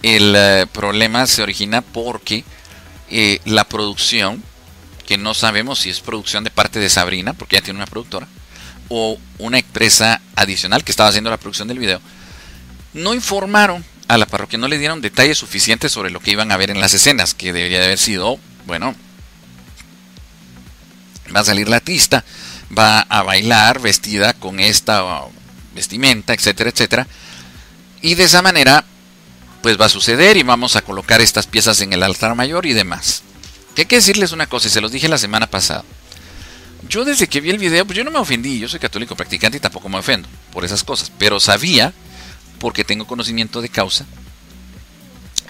[0.03, 2.43] el eh, problema se origina porque
[3.09, 4.43] eh, la producción,
[5.07, 8.27] que no sabemos si es producción de parte de Sabrina, porque ya tiene una productora,
[8.89, 12.01] o una empresa adicional que estaba haciendo la producción del video,
[12.93, 16.57] no informaron a la parroquia, no le dieron detalles suficientes sobre lo que iban a
[16.57, 18.97] ver en las escenas, que debería de haber sido, bueno,
[21.33, 22.25] Va a salir la artista,
[22.77, 25.21] va a bailar vestida con esta
[25.73, 27.07] vestimenta, etcétera, etcétera.
[28.01, 28.83] Y de esa manera,
[29.61, 32.73] pues va a suceder y vamos a colocar estas piezas en el altar mayor y
[32.73, 33.23] demás.
[33.75, 35.83] Que hay que decirles una cosa, y se los dije la semana pasada.
[36.89, 39.57] Yo desde que vi el video, pues yo no me ofendí, yo soy católico practicante
[39.57, 41.93] y tampoco me ofendo por esas cosas, pero sabía,
[42.59, 44.05] porque tengo conocimiento de causa,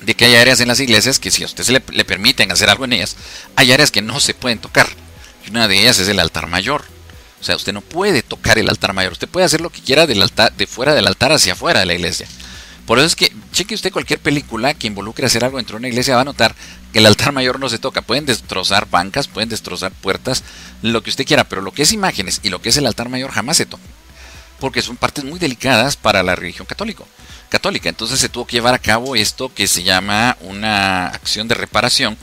[0.02, 2.52] de que hay áreas en las iglesias que si a usted se le, le permiten
[2.52, 3.16] hacer algo en ellas,
[3.56, 4.88] hay áreas que no se pueden tocar.
[5.48, 6.84] Y una de ellas es el altar mayor.
[7.40, 9.14] O sea, usted no puede tocar el altar mayor.
[9.14, 11.88] Usted puede hacer lo que quiera del altar, de fuera del altar hacia afuera de
[11.88, 12.28] la iglesia.
[12.91, 15.88] Por eso es que cheque usted cualquier película que involucre hacer algo dentro de una
[15.88, 16.54] iglesia, va a notar
[16.91, 18.01] que el altar mayor no se toca.
[18.01, 20.43] Pueden destrozar bancas, pueden destrozar puertas,
[20.82, 23.08] lo que usted quiera, pero lo que es imágenes y lo que es el altar
[23.08, 23.86] mayor jamás se toca.
[24.60, 27.08] Porque son partes muy delicadas para la religión católico,
[27.47, 27.88] católica.
[27.88, 32.17] Entonces se tuvo que llevar a cabo esto que se llama una acción de reparación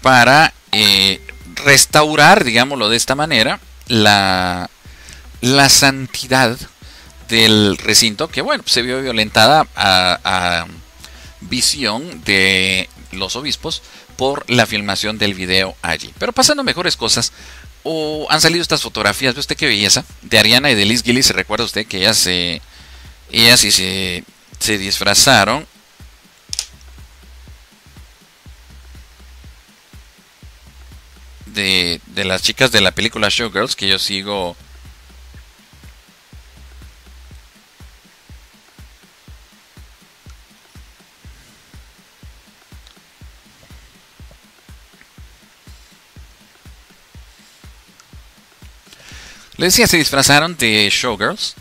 [0.00, 1.20] para eh,
[1.64, 4.70] restaurar, digámoslo de esta manera, la,
[5.40, 6.56] la santidad
[7.28, 10.66] del recinto que bueno se vio violentada a,
[11.40, 13.82] visión de los obispos
[14.16, 16.10] por la filmación del video allí.
[16.18, 17.32] Pero pasando mejores cosas
[17.82, 21.22] o han salido estas fotografías ve usted qué belleza de Ariana y de Liz Gilly
[21.22, 22.62] se recuerda usted que ellas se
[23.30, 24.24] ellas sí se,
[24.58, 25.66] se disfrazaron
[31.46, 34.56] de, de las chicas de la película Showgirls que yo sigo
[49.56, 51.54] Le decía, se disfrazaron de Showgirls.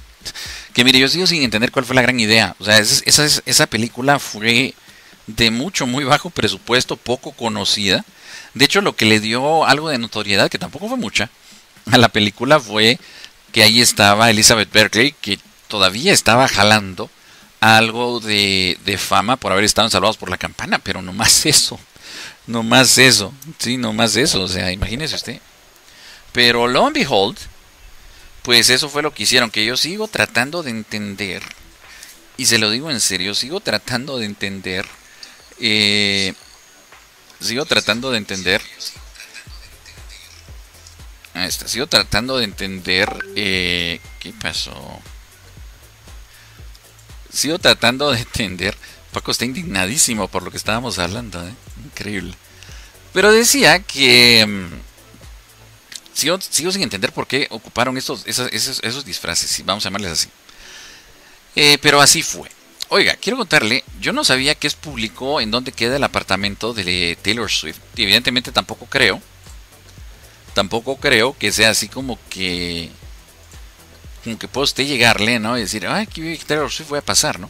[0.73, 2.55] Que mire, yo sigo sin entender cuál fue la gran idea.
[2.59, 4.73] O sea, esa, esa película fue
[5.27, 8.03] de mucho, muy bajo presupuesto, poco conocida.
[8.53, 11.29] De hecho, lo que le dio algo de notoriedad, que tampoco fue mucha,
[11.91, 12.99] a la película fue
[13.51, 17.09] que ahí estaba Elizabeth Berkeley, que todavía estaba jalando
[17.59, 21.79] algo de, de fama por haber estado Salvados por la Campana, pero no más eso.
[22.45, 23.33] No más eso.
[23.57, 24.41] Sí, no más eso.
[24.41, 25.39] O sea, imagínese usted.
[26.31, 27.37] Pero lo and behold,
[28.43, 31.41] pues eso fue lo que hicieron, que yo sigo tratando de entender,
[32.37, 34.85] y se lo digo en serio, sigo tratando de entender,
[35.59, 36.33] eh,
[37.39, 38.61] sigo tratando de entender,
[41.33, 45.01] ahí está, sigo tratando de entender, eh, ¿qué pasó?
[47.31, 48.77] Sigo tratando de entender,
[49.13, 51.53] Paco está indignadísimo por lo que estábamos hablando, ¿eh?
[51.85, 52.35] increíble.
[53.13, 54.69] Pero decía que
[56.13, 60.29] mm, sigo, sin entender por qué ocuparon estos, esos, esos, disfraces, vamos a llamarles así.
[61.55, 62.49] Eh, pero así fue.
[62.89, 67.17] Oiga, quiero contarle, yo no sabía que es público en dónde queda el apartamento de
[67.21, 67.79] Taylor Swift.
[67.95, 69.21] Y evidentemente tampoco creo.
[70.53, 72.91] Tampoco creo que sea así como que.
[74.23, 75.57] Como que pueda usted llegarle, ¿no?
[75.57, 77.49] Y decir, ay, que Taylor Swift voy a pasar, ¿no?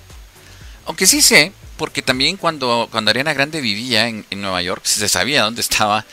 [0.86, 5.10] Aunque sí sé, porque también cuando, cuando Ariana Grande vivía en, en Nueva York, se
[5.10, 6.06] sabía dónde estaba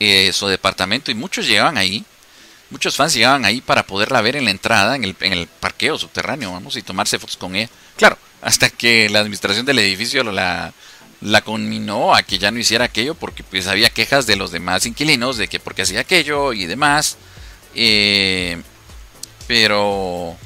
[0.00, 2.04] eh, su departamento y muchos llegaban ahí,
[2.70, 5.98] muchos fans llegaban ahí para poderla ver en la entrada, en el, en el parqueo
[5.98, 7.68] subterráneo, vamos, y tomarse fotos con ella.
[7.96, 10.72] Claro, hasta que la administración del edificio la,
[11.20, 14.86] la conminó a que ya no hiciera aquello porque pues había quejas de los demás
[14.86, 17.18] inquilinos de que porque hacía aquello y demás.
[17.74, 18.60] Eh,
[19.46, 20.36] pero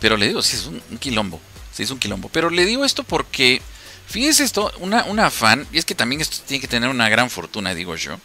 [0.00, 1.40] pero le digo, sí es un, quilombo,
[1.72, 2.28] sí es un quilombo.
[2.28, 3.62] Pero le digo esto porque,
[4.06, 7.30] fíjese esto, una, una fan, y es que también esto tiene que tener una gran
[7.30, 8.18] fortuna, digo yo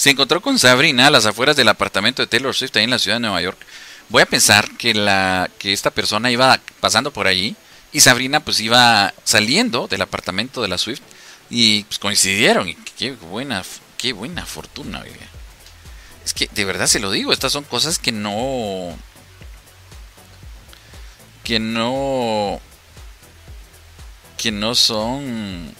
[0.00, 2.98] se encontró con Sabrina a las afueras del apartamento de Taylor Swift ahí en la
[2.98, 3.58] ciudad de Nueva York.
[4.08, 7.54] Voy a pensar que, la, que esta persona iba pasando por allí
[7.92, 11.02] y Sabrina pues iba saliendo del apartamento de la Swift
[11.50, 12.66] y pues coincidieron.
[12.70, 13.62] Y qué buena,
[13.98, 15.04] qué buena fortuna,
[16.24, 18.98] Es que de verdad se lo digo, estas son cosas que no...
[21.44, 22.58] Que no...
[24.38, 25.74] Que no son...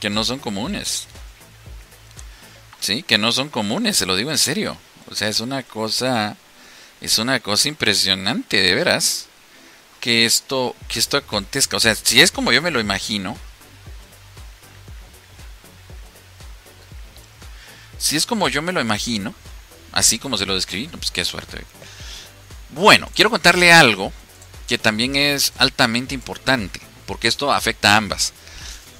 [0.00, 1.06] Que no son comunes.
[2.80, 4.76] Sí, que no son comunes, se lo digo en serio.
[5.10, 6.36] O sea, es una cosa,
[7.00, 9.26] es una cosa impresionante, de veras,
[10.00, 11.76] que esto, que esto acontezca.
[11.76, 13.36] O sea, si es como yo me lo imagino,
[17.98, 19.34] si es como yo me lo imagino,
[19.92, 21.64] así como se lo describí, pues qué suerte.
[22.70, 24.12] Bueno, quiero contarle algo
[24.68, 28.32] que también es altamente importante, porque esto afecta a ambas.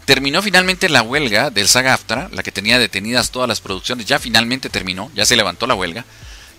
[0.09, 4.71] Terminó finalmente la huelga del SAG-AFTRA, la que tenía detenidas todas las producciones, ya finalmente
[4.71, 6.07] terminó, ya se levantó la huelga.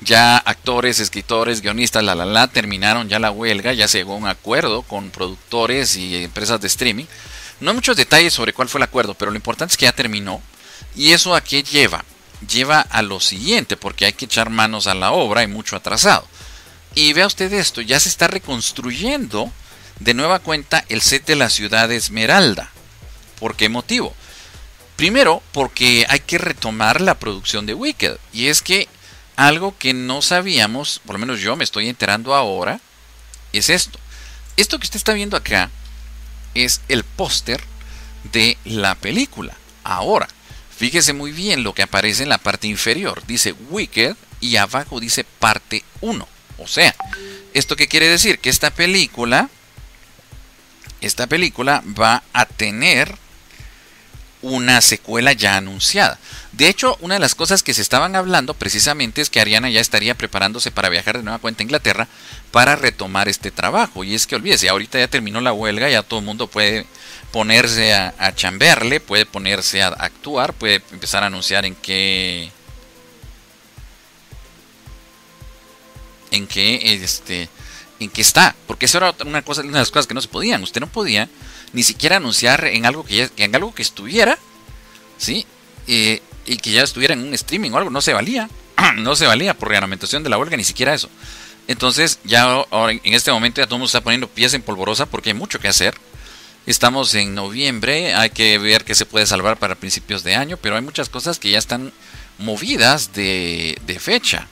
[0.01, 4.17] Ya actores, escritores, guionistas, la la la, terminaron ya la huelga, ya se llegó a
[4.17, 7.05] un acuerdo con productores y empresas de streaming.
[7.59, 9.93] No hay muchos detalles sobre cuál fue el acuerdo, pero lo importante es que ya
[9.93, 10.43] terminó.
[10.95, 12.05] ¿Y eso a qué lleva?
[12.47, 16.27] lleva a lo siguiente, porque hay que echar manos a la obra, hay mucho atrasado.
[16.93, 19.51] Y vea usted esto, ya se está reconstruyendo
[19.99, 22.69] de nueva cuenta el set de la ciudad de Esmeralda.
[23.39, 24.13] ¿Por qué motivo?
[24.95, 28.17] Primero, porque hay que retomar la producción de Wicked.
[28.33, 28.89] Y es que
[29.37, 32.81] algo que no sabíamos, por lo menos yo me estoy enterando ahora,
[33.53, 33.97] es esto.
[34.57, 35.69] Esto que usted está viendo acá
[36.53, 37.63] es el póster
[38.33, 39.55] de la película.
[39.85, 40.27] Ahora,
[40.75, 43.23] fíjese muy bien lo que aparece en la parte inferior.
[43.25, 46.27] Dice Wicked y abajo dice parte 1.
[46.57, 46.93] O sea,
[47.53, 48.39] ¿esto qué quiere decir?
[48.39, 49.49] Que esta película,
[50.99, 53.15] esta película va a tener
[54.41, 56.17] una secuela ya anunciada.
[56.51, 59.81] De hecho, una de las cosas que se estaban hablando precisamente es que Ariana ya
[59.81, 62.07] estaría preparándose para viajar de nueva cuenta a Inglaterra
[62.51, 64.03] para retomar este trabajo.
[64.03, 66.85] Y es que olvídese, ahorita ya terminó la huelga, ya todo el mundo puede
[67.31, 68.33] ponerse a, a
[69.05, 72.51] puede ponerse a actuar, puede empezar a anunciar en qué
[76.31, 77.49] en qué este
[77.99, 80.27] en qué está, porque eso era una cosa una de las cosas que no se
[80.27, 81.27] podían, usted no podía
[81.73, 84.37] ni siquiera anunciar en algo que ya, en algo que estuviera,
[85.17, 85.45] ¿sí?
[85.87, 88.49] y que ya estuviera en un streaming o algo, no se valía,
[88.97, 91.09] no se valía por reglamentación de la huelga, ni siquiera eso.
[91.67, 95.05] Entonces, ya ahora en este momento ya todo el mundo está poniendo pies en polvorosa
[95.05, 95.95] porque hay mucho que hacer.
[96.65, 100.75] Estamos en noviembre, hay que ver qué se puede salvar para principios de año, pero
[100.75, 101.91] hay muchas cosas que ya están
[102.37, 104.47] movidas de fecha.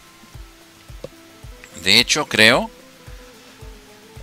[1.83, 2.69] De hecho, creo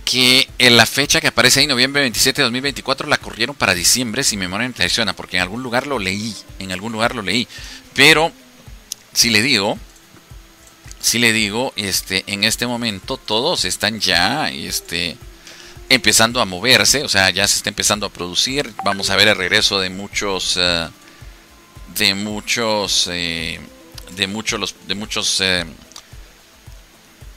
[0.05, 4.23] que en la fecha que aparece ahí, noviembre 27 de 2024, la corrieron para diciembre,
[4.23, 7.23] si mi memoria me traiciona, porque en algún lugar lo leí, en algún lugar lo
[7.23, 7.47] leí.
[7.95, 8.31] Pero,
[9.13, 9.79] si le digo,
[10.99, 15.17] si le digo, este, en este momento todos están ya, este,
[15.89, 18.73] empezando a moverse, o sea, ya se está empezando a producir.
[18.83, 20.87] Vamos a ver el regreso de muchos, eh,
[21.97, 23.59] de muchos, eh,
[24.15, 25.65] de muchos, de muchos eh,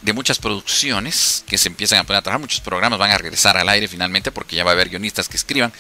[0.09, 3.59] de muchas producciones que se empiezan a poner a trabajar, muchos programas van a regresar
[3.59, 5.70] al aire finalmente porque ya va a haber guionistas que escriban.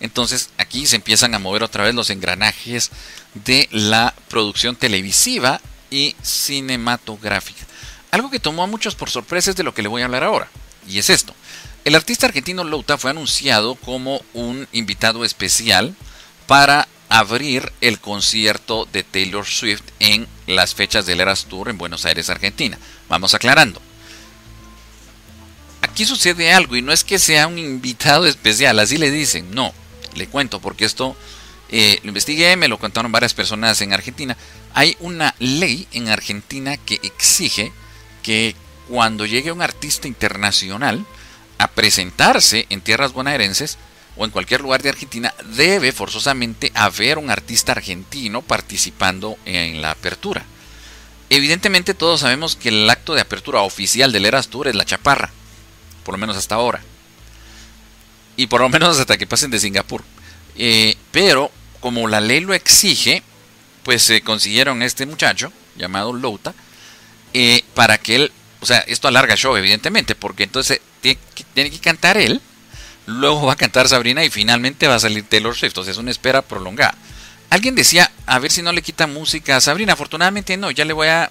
[0.00, 2.90] Entonces aquí se empiezan a mover otra vez los engranajes
[3.32, 5.60] de la producción televisiva
[5.90, 7.64] y cinematográfica.
[8.10, 10.22] Algo que tomó a muchos por sorpresa es de lo que le voy a hablar
[10.22, 10.48] ahora,
[10.86, 11.34] y es esto.
[11.84, 15.94] El artista argentino Louta fue anunciado como un invitado especial
[16.46, 22.04] para abrir el concierto de Taylor Swift en las fechas del Eras Tour en Buenos
[22.04, 22.78] Aires, Argentina.
[23.08, 23.80] Vamos aclarando.
[25.82, 29.72] Aquí sucede algo y no es que sea un invitado especial, así le dicen, no,
[30.14, 31.16] le cuento porque esto
[31.70, 34.36] eh, lo investigué, me lo contaron varias personas en Argentina.
[34.74, 37.72] Hay una ley en Argentina que exige
[38.22, 38.54] que
[38.88, 41.04] cuando llegue un artista internacional
[41.58, 43.78] a presentarse en tierras bonaerenses,
[44.18, 49.92] o en cualquier lugar de Argentina, debe forzosamente haber un artista argentino participando en la
[49.92, 50.44] apertura.
[51.30, 55.30] Evidentemente todos sabemos que el acto de apertura oficial del Eras Tour es la chaparra,
[56.04, 56.82] por lo menos hasta ahora.
[58.36, 60.02] Y por lo menos hasta que pasen de Singapur.
[60.56, 63.22] Eh, pero como la ley lo exige,
[63.84, 66.54] pues se consiguieron este muchacho llamado Louta
[67.34, 72.16] eh, para que él, o sea, esto alarga show evidentemente, porque entonces tiene que cantar
[72.16, 72.42] él
[73.08, 75.78] luego va a cantar Sabrina y finalmente va a salir Taylor Swift.
[75.78, 76.94] O sea, es una espera prolongada.
[77.50, 79.94] Alguien decía, a ver si no le quita música a Sabrina.
[79.94, 81.30] Afortunadamente no, ya le voy a...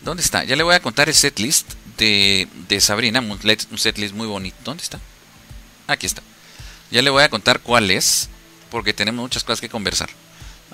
[0.00, 0.42] ¿Dónde está?
[0.44, 4.56] Ya le voy a contar el setlist de, de Sabrina, un setlist muy bonito.
[4.64, 4.98] ¿Dónde está?
[5.86, 6.22] Aquí está.
[6.90, 8.28] Ya le voy a contar cuál es,
[8.70, 10.08] porque tenemos muchas cosas que conversar.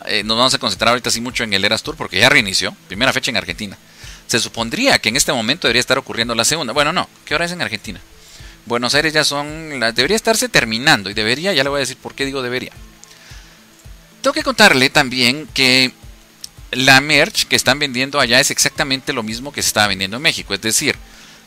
[0.07, 2.74] Eh, nos vamos a concentrar ahorita sí mucho en el Eras Tour, porque ya reinició,
[2.86, 3.76] primera fecha en Argentina.
[4.28, 6.72] Se supondría que en este momento debería estar ocurriendo la segunda.
[6.72, 8.01] Bueno, no, ¿qué hora es en Argentina?
[8.68, 9.80] Buenos Aires ya son.
[9.80, 11.10] Debería estarse terminando.
[11.10, 12.72] Y debería, ya le voy a decir por qué digo debería.
[14.20, 15.92] Tengo que contarle también que
[16.70, 20.54] la merch que están vendiendo allá es exactamente lo mismo que se vendiendo en México.
[20.54, 20.96] Es decir,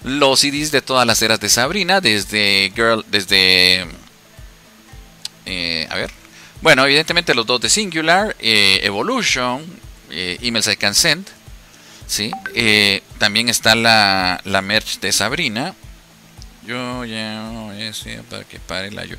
[0.03, 3.86] los CDs de todas las eras de Sabrina, desde Girl, desde.
[5.45, 6.11] Eh, a ver.
[6.61, 9.65] Bueno, evidentemente los dos de Singular, eh, Evolution,
[10.11, 11.28] eh, Emails I Can Send.
[12.05, 12.30] ¿sí?
[13.17, 15.74] también está la, la merch de Sabrina.
[16.66, 19.16] Yo ya ese para que pare la yo.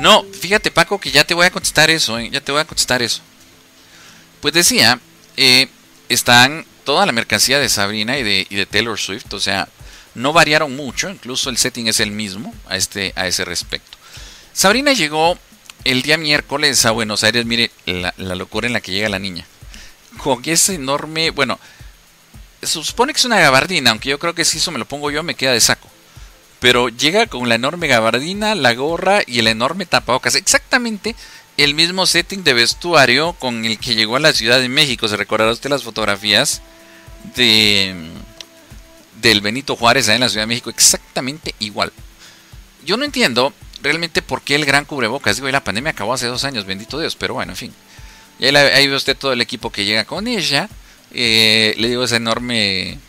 [0.00, 2.30] No, fíjate Paco que ya te voy a contestar eso, ¿eh?
[2.30, 3.20] ya te voy a contestar eso.
[4.40, 5.00] Pues decía,
[5.36, 5.68] eh,
[6.08, 9.68] están toda la mercancía de Sabrina y de, y de Taylor Swift, o sea,
[10.14, 13.98] no variaron mucho, incluso el setting es el mismo a, este, a ese respecto.
[14.52, 15.36] Sabrina llegó
[15.82, 19.18] el día miércoles a Buenos Aires, mire la, la locura en la que llega la
[19.18, 19.46] niña.
[20.18, 21.58] Con ese enorme, bueno,
[22.62, 25.10] se supone que es una gabardina, aunque yo creo que si eso me lo pongo
[25.10, 25.90] yo me queda de saco
[26.64, 30.34] pero llega con la enorme gabardina, la gorra y el enorme tapabocas.
[30.34, 31.14] Exactamente
[31.58, 35.06] el mismo setting de vestuario con el que llegó a la Ciudad de México.
[35.06, 36.62] Se recordará usted las fotografías
[37.36, 37.94] de
[39.20, 41.92] del Benito Juárez en la Ciudad de México, exactamente igual.
[42.86, 43.52] Yo no entiendo
[43.82, 45.36] realmente por qué el gran cubrebocas.
[45.36, 47.74] Digo, la pandemia acabó hace dos años, bendito Dios, pero bueno, en fin.
[48.38, 50.70] Y ahí, ve usted todo el equipo que llega con ella.
[51.12, 53.00] Eh, le digo esa enorme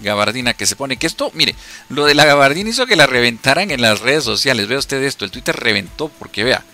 [0.00, 0.96] gabardina que se pone.
[0.96, 1.54] Que esto, mire,
[1.88, 4.68] lo de la gabardina hizo que la reventaran en las redes sociales.
[4.68, 6.64] Vea usted esto, el Twitter reventó porque vea.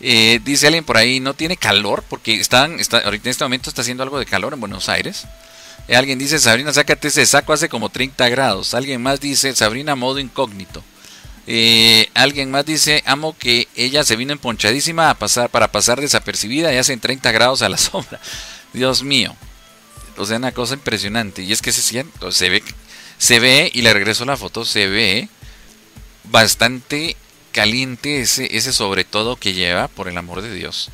[0.00, 3.68] Eh, dice alguien por ahí, no tiene calor porque están, está, ahorita en este momento
[3.68, 5.26] está haciendo algo de calor en Buenos Aires.
[5.88, 8.74] Eh, alguien dice, Sabrina, sácate ese saco, hace como 30 grados.
[8.74, 10.82] Alguien más dice, Sabrina, modo incógnito.
[11.46, 16.72] Eh, alguien más dice, amo que ella se vino emponchadísima a pasar, para pasar desapercibida
[16.72, 18.20] y hacen 30 grados a la sombra.
[18.72, 19.34] Dios mío.
[20.16, 21.42] O sea, una cosa impresionante.
[21.42, 22.62] Y es que se siente, se ve,
[23.18, 25.28] se ve, y le regreso la foto, se ve
[26.24, 27.16] bastante
[27.52, 30.90] caliente ese, ese sobre todo que lleva, por el amor de Dios.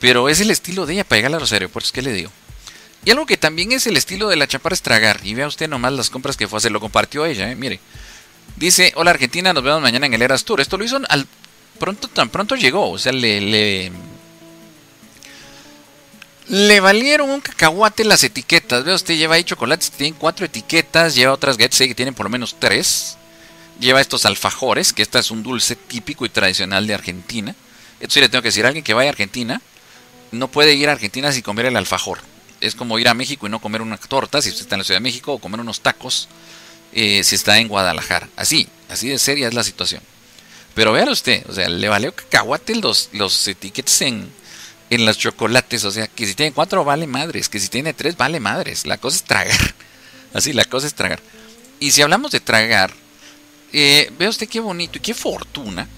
[0.00, 2.30] Pero es el estilo de ella para llegar a los aeropuertos, ¿qué le digo?
[3.04, 5.20] Y algo que también es el estilo de la chaparra estragar.
[5.24, 7.54] Y vea usted nomás las compras que fue a hacer, lo compartió ella, ¿eh?
[7.54, 7.80] mire.
[8.56, 10.60] Dice, hola Argentina, nos vemos mañana en el Eras Tour.
[10.60, 11.26] Esto lo hizo al
[11.78, 13.90] pronto, tan pronto llegó, o sea, le,
[16.48, 18.84] le valieron un cacahuate las etiquetas.
[18.84, 22.26] Vea usted, lleva ahí chocolates que tienen cuatro etiquetas, lleva otras galletas que tienen por
[22.26, 23.16] lo menos tres
[23.80, 27.54] lleva estos alfajores, que este es un dulce típico y tradicional de Argentina.
[28.00, 29.60] Esto sí le tengo que decir, alguien que vaya a Argentina
[30.32, 32.18] no puede ir a Argentina sin comer el alfajor.
[32.60, 34.84] Es como ir a México y no comer una torta si usted está en la
[34.84, 36.28] Ciudad de México o comer unos tacos
[36.92, 38.28] eh, si está en Guadalajara.
[38.36, 40.02] Así, así de seria es la situación.
[40.74, 44.28] Pero véalo usted, o sea, le valió cacahuate los, los etiquetes en,
[44.94, 45.84] en los chocolates.
[45.84, 48.86] O sea, que si tiene cuatro vale madres, que si tiene tres vale madres.
[48.86, 49.74] La cosa es tragar.
[50.34, 51.20] Así, la cosa es tragar.
[51.80, 52.92] Y si hablamos de tragar,
[53.72, 55.88] eh, vea usted qué bonito y qué fortuna.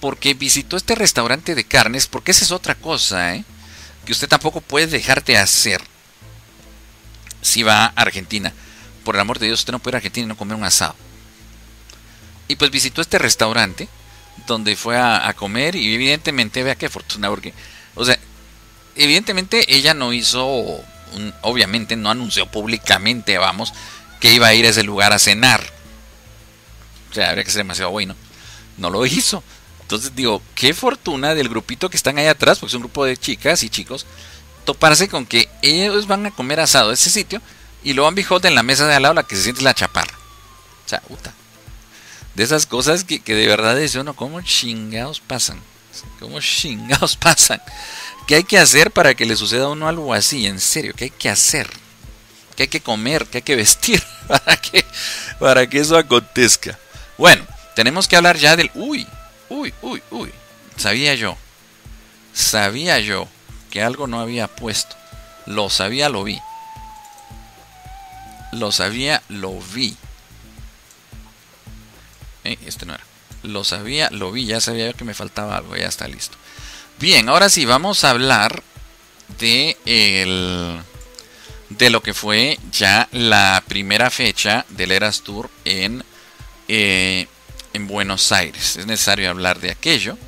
[0.00, 3.44] Porque visitó este restaurante de carnes, porque esa es otra cosa, ¿eh?
[4.04, 5.80] Que usted tampoco puede dejarte hacer
[7.42, 8.52] si va a Argentina.
[9.04, 10.64] Por el amor de Dios, usted no puede ir a Argentina y no comer un
[10.64, 10.94] asado.
[12.46, 13.88] Y pues visitó este restaurante
[14.46, 17.52] donde fue a, comer y evidentemente, vea qué fortuna, porque,
[17.94, 18.18] o sea,
[18.96, 20.46] evidentemente ella no hizo,
[21.42, 23.72] obviamente no anunció públicamente, vamos,
[24.20, 25.78] que iba a ir a ese lugar a cenar
[27.10, 28.14] o sea, habría que ser demasiado bueno.
[28.76, 29.42] No lo hizo.
[29.82, 33.16] Entonces digo, qué fortuna del grupito que están ahí atrás, porque es un grupo de
[33.16, 34.06] chicas y chicos,
[34.64, 37.40] toparse con que ellos van a comer asado a ese sitio
[37.82, 39.74] y lo van bijote en la mesa de al lado la que se siente la
[39.74, 40.14] chaparra.
[40.84, 41.32] O sea, puta.
[42.38, 45.60] De esas cosas que, de verdad es uno, ¿cómo chingados pasan?
[46.20, 47.60] ¿Cómo chingados pasan?
[48.28, 50.46] ¿Qué hay que hacer para que le suceda a uno algo así?
[50.46, 51.68] En serio, ¿qué hay que hacer?
[52.54, 53.26] ¿Qué hay que comer?
[53.26, 54.84] ¿Qué hay que vestir para que,
[55.40, 56.78] para que eso acontezca?
[57.16, 58.70] Bueno, tenemos que hablar ya del...
[58.76, 59.04] Uy,
[59.48, 60.32] uy, uy, uy.
[60.76, 61.36] Sabía yo.
[62.32, 63.26] Sabía yo
[63.68, 64.94] que algo no había puesto.
[65.46, 66.38] Lo sabía, lo vi.
[68.52, 69.96] Lo sabía, lo vi.
[72.48, 73.04] Eh, este no era.
[73.42, 74.46] Lo sabía, lo vi.
[74.46, 75.76] Ya sabía que me faltaba algo.
[75.76, 76.36] Ya está listo.
[76.98, 78.62] Bien, ahora sí, vamos a hablar
[79.38, 80.80] de el
[81.68, 86.02] de lo que fue ya la primera fecha del Eras Tour en
[86.66, 87.26] eh,
[87.72, 88.76] en Buenos Aires.
[88.76, 90.18] Es necesario hablar de aquello.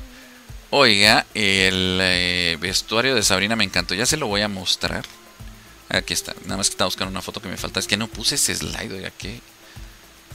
[0.69, 3.93] Oiga, el eh, vestuario de Sabrina me encantó.
[3.93, 5.03] Ya se lo voy a mostrar.
[5.89, 6.33] Aquí está.
[6.45, 7.79] Nada más que estaba buscando una foto que me falta.
[7.79, 8.93] Es que no puse ese slide.
[8.93, 9.41] Oiga, qué,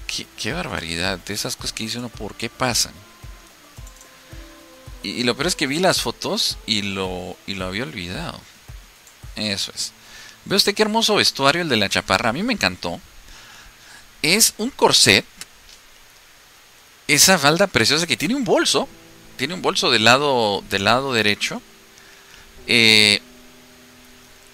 [0.06, 1.18] qué, barbaridad.
[1.18, 2.92] De esas cosas que dice uno, ¿por qué pasan?
[5.02, 8.40] Y, lo peor es que vi las fotos y lo, y lo había olvidado.
[9.36, 9.92] Eso es.
[10.44, 12.30] Ve usted qué hermoso vestuario el de la chaparra.
[12.30, 13.00] A mí me encantó.
[14.22, 15.24] Es un corset
[17.08, 18.88] esa falda preciosa que tiene un bolso.
[19.36, 21.62] Tiene un bolso del lado, del lado derecho.
[22.66, 23.20] Eh,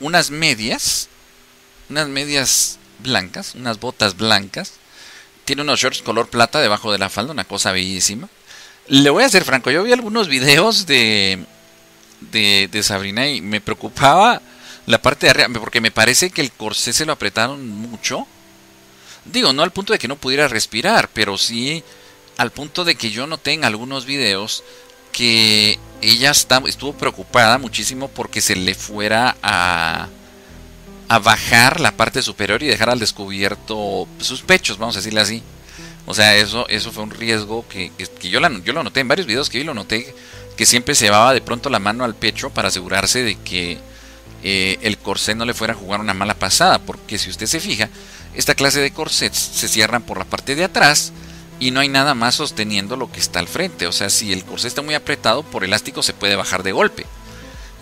[0.00, 1.08] unas medias.
[1.88, 3.54] Unas medias blancas.
[3.54, 4.74] Unas botas blancas.
[5.44, 7.32] Tiene unos shorts color plata debajo de la falda.
[7.32, 8.28] Una cosa bellísima.
[8.88, 9.70] Le voy a ser franco.
[9.70, 11.44] Yo vi algunos videos de,
[12.30, 14.40] de, Sabrina y me preocupaba
[14.86, 15.48] la parte de arriba.
[15.60, 18.26] Porque me parece que el corsé se lo apretaron mucho.
[19.24, 21.08] Digo, no al punto de que no pudiera respirar.
[21.12, 21.82] Pero sí
[22.38, 24.64] al punto de que yo noté en algunos videos
[25.12, 30.08] que ella estuvo preocupada muchísimo porque se le fuera a,
[31.14, 35.42] a bajar la parte superior y dejar al descubierto sus pechos, vamos a decirle así.
[36.06, 37.92] O sea, eso, eso fue un riesgo que,
[38.22, 40.14] yo, yo lo noté en varios videos que vi, lo noté
[40.56, 43.78] que siempre se llevaba de pronto la mano al pecho para asegurarse de que
[44.42, 47.60] eh, el corsé no le fuera a jugar una mala pasada, porque si usted se
[47.60, 47.90] fija,
[48.34, 51.12] esta clase de corsets se cierran por la parte de atrás
[51.60, 53.86] y no hay nada más sosteniendo lo que está al frente.
[53.86, 57.04] O sea, si el corsé está muy apretado, por elástico se puede bajar de golpe.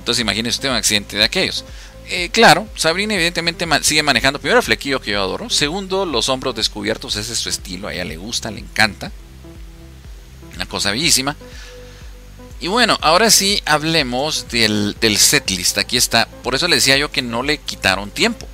[0.01, 1.64] Entonces imagínese usted un accidente de aquellos.
[2.13, 5.49] Eh, claro, Sabrina evidentemente sigue manejando primero el flequillo que yo adoro.
[5.49, 9.13] Segundo, los hombros descubiertos, ese es su estilo, a ella le gusta, le encanta.
[10.57, 11.37] Una cosa bellísima.
[12.59, 15.79] Y bueno, ahora sí hablemos del, setlist.
[15.79, 16.27] Aquí está.
[16.43, 18.49] Por eso le decía yo que no le quitaron tiempo.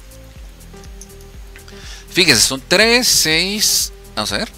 [2.10, 4.48] Fíjese, son 3, 6, vamos a ver.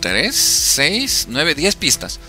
[0.00, 2.20] 3, 6, 9, 10 pistas.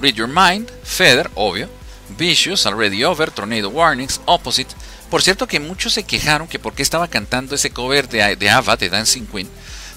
[0.00, 1.68] Read Your Mind, Feather, obvio.
[2.16, 4.74] Vicious, Already Over, Tornado Warnings, Opposite.
[5.10, 8.76] Por cierto que muchos se quejaron que porque estaba cantando ese cover de, de Ava,
[8.76, 9.48] de Dancing Queen.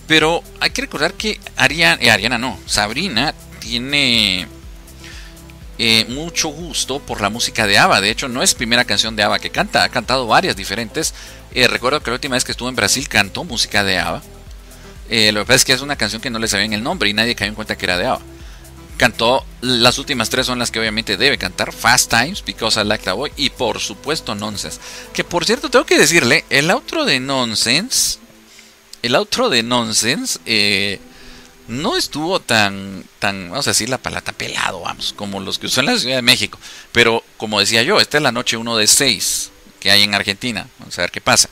[0.07, 4.47] Pero hay que recordar que Ariana, eh, Ariana no, Sabrina tiene
[5.78, 8.01] eh, mucho gusto por la música de Ava.
[8.01, 11.14] De hecho, no es primera canción de Ava que canta, ha cantado varias diferentes.
[11.53, 14.22] Eh, recuerdo que la última vez que estuvo en Brasil cantó música de Ava.
[15.09, 17.09] Eh, lo que pasa es que es una canción que no le sabían el nombre
[17.09, 18.22] y nadie cayó en cuenta que era de Ava.
[19.01, 23.05] Cantó, las últimas tres son las que obviamente debe cantar: Fast Times, Because I Like
[23.05, 24.79] That Boy y por supuesto Nonsense.
[25.11, 28.19] Que por cierto, tengo que decirle: el outro de Nonsense,
[29.01, 30.99] el outro de Nonsense, eh,
[31.67, 35.79] no estuvo tan, tan, vamos a decir la palabra, pelado, vamos, como los que usó
[35.79, 36.59] en la Ciudad de México.
[36.91, 40.67] Pero como decía yo, esta es la noche 1 de 6 que hay en Argentina.
[40.77, 41.49] Vamos a ver qué pasa.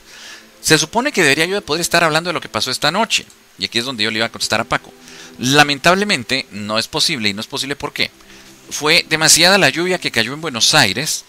[0.60, 3.26] Se supone que debería yo poder estar hablando de lo que pasó esta noche.
[3.58, 4.92] Y aquí es donde yo le iba a contestar a Paco.
[5.40, 8.10] Lamentablemente no es posible y no es posible ¿por qué?
[8.70, 11.24] Fue demasiada la lluvia que cayó en Buenos Aires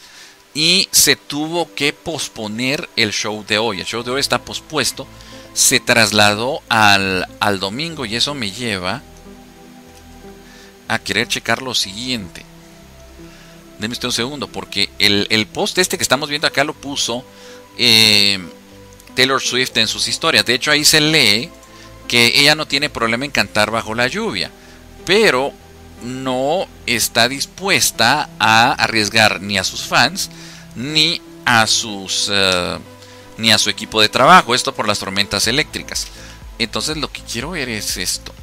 [0.53, 3.79] y se tuvo que posponer el show de hoy.
[3.79, 5.07] El show de hoy está pospuesto.
[5.53, 9.01] Se trasladó al, al domingo y eso me lleva
[10.89, 12.43] a querer checar lo siguiente.
[13.79, 17.23] Denme usted un segundo, porque el, post este que estamos viendo acá lo puso
[17.77, 18.37] eh,
[19.15, 20.45] Taylor Swift en sus historias.
[20.45, 21.49] De hecho, ahí se lee
[22.11, 24.51] que ella no tiene problema en cantar bajo la lluvia,
[25.05, 25.53] pero
[26.03, 30.29] no está dispuesta a arriesgar ni a sus fans
[30.75, 32.77] ni a sus eh,
[33.37, 36.07] ni a su equipo de trabajo, esto por las tormentas eléctricas.
[36.59, 38.33] Entonces lo que quiero ver es esto.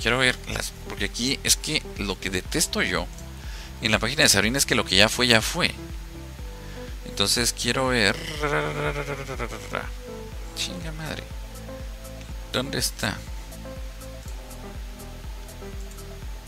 [0.00, 3.04] Quiero ver las porque aquí es que lo que detesto yo
[3.82, 5.74] en la página de Sabrina es que lo que ya fue ya fue.
[7.04, 8.14] Entonces quiero ver
[10.56, 11.22] Chinga madre.
[12.52, 13.16] ¿Dónde está?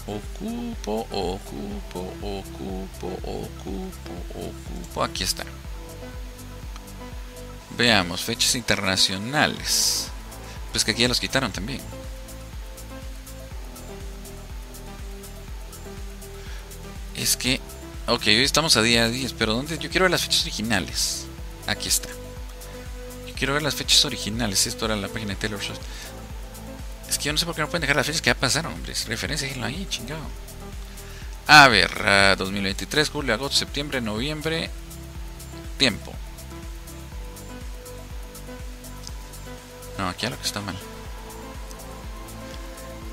[0.07, 5.05] Ocupo, ocupo, ocupo, ocupo, ocupo.
[5.05, 5.45] Aquí está.
[7.77, 10.09] Veamos, fechas internacionales.
[10.73, 11.81] Pues que aquí ya los quitaron también.
[17.15, 17.61] Es que,
[18.07, 19.77] ok, hoy estamos a día 10, pero ¿dónde?
[19.77, 21.27] Yo quiero ver las fechas originales.
[21.67, 22.09] Aquí está.
[23.39, 24.67] Quiero ver las fechas originales.
[24.67, 25.79] Esto era la página de Taylor Swift.
[27.09, 28.73] Es que yo no sé por qué no pueden dejar las fechas que ya pasaron,
[28.75, 28.95] hombre.
[29.07, 30.23] Referencia, ahí, chingado.
[31.47, 34.69] A ver, 2023, julio, agosto, septiembre, noviembre.
[35.79, 36.13] Tiempo.
[39.97, 40.77] No, aquí lo que está mal.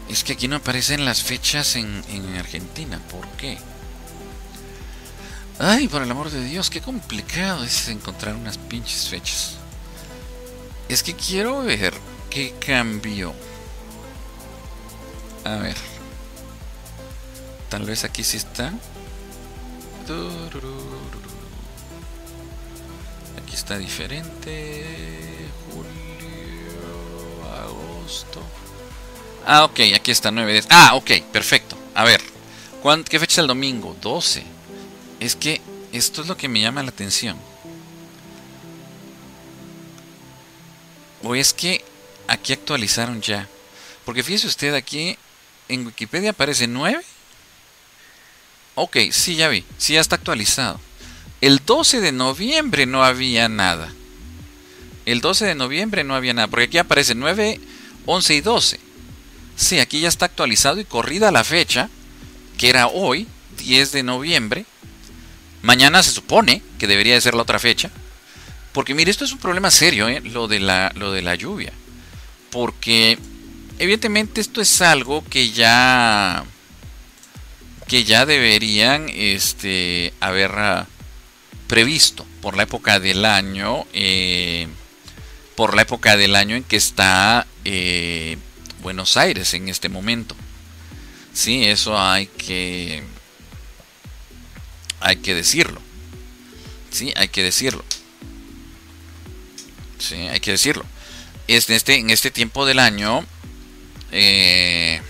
[0.10, 3.00] Es que aquí no aparecen las fechas en Argentina.
[3.10, 3.58] ¿Por qué?
[5.58, 9.56] Ay, por el amor de Dios, qué complicado es encontrar unas pinches fechas.
[10.88, 11.94] Es que quiero ver
[12.30, 13.34] qué cambió.
[15.44, 15.76] A ver.
[17.70, 18.74] Tal vez aquí sí está.
[23.42, 24.84] Aquí está diferente.
[25.72, 26.74] Julio,
[27.54, 28.42] agosto.
[29.46, 31.78] Ah, ok, aquí está 9 Ah, ok, perfecto.
[31.94, 32.22] A ver.
[33.10, 33.96] ¿Qué fecha es el domingo?
[34.00, 34.44] 12.
[35.20, 35.60] Es que
[35.92, 37.36] esto es lo que me llama la atención.
[41.26, 41.84] ¿O es que
[42.28, 43.50] aquí actualizaron ya?
[44.06, 45.18] Porque fíjese usted aquí
[45.68, 47.02] en Wikipedia aparece 9.
[48.76, 49.66] Ok, sí, ya vi.
[49.80, 50.80] Sí, ya está actualizado.
[51.42, 53.92] El 12 de noviembre no había nada.
[55.08, 56.48] El 12 de noviembre no había nada.
[56.48, 57.60] Porque aquí aparece 9,
[58.06, 58.80] 11 y 12.
[59.56, 61.90] Sí, aquí ya está actualizado y corrida la fecha.
[62.60, 64.66] Que era hoy, 10 de noviembre.
[65.64, 67.90] Mañana se supone que debería de ser la otra fecha.
[68.76, 70.20] Porque mire, esto es un problema serio, ¿eh?
[70.20, 71.72] lo, de la, lo de la lluvia.
[72.52, 73.18] Porque
[73.80, 76.44] evidentemente esto es algo que ya
[77.88, 80.88] que ya deberían este, haber ah,
[81.68, 84.68] previsto por la época del año eh,
[85.56, 88.38] por la época del año en que está eh,
[88.82, 90.36] Buenos Aires en este momento
[91.32, 93.04] sí eso hay que
[95.00, 95.80] hay que decirlo
[96.92, 97.86] sí hay que decirlo
[100.00, 100.86] Sí, hay que decirlo.
[101.48, 103.26] Es en, este, en este tiempo del año
[104.12, 105.02] Eh,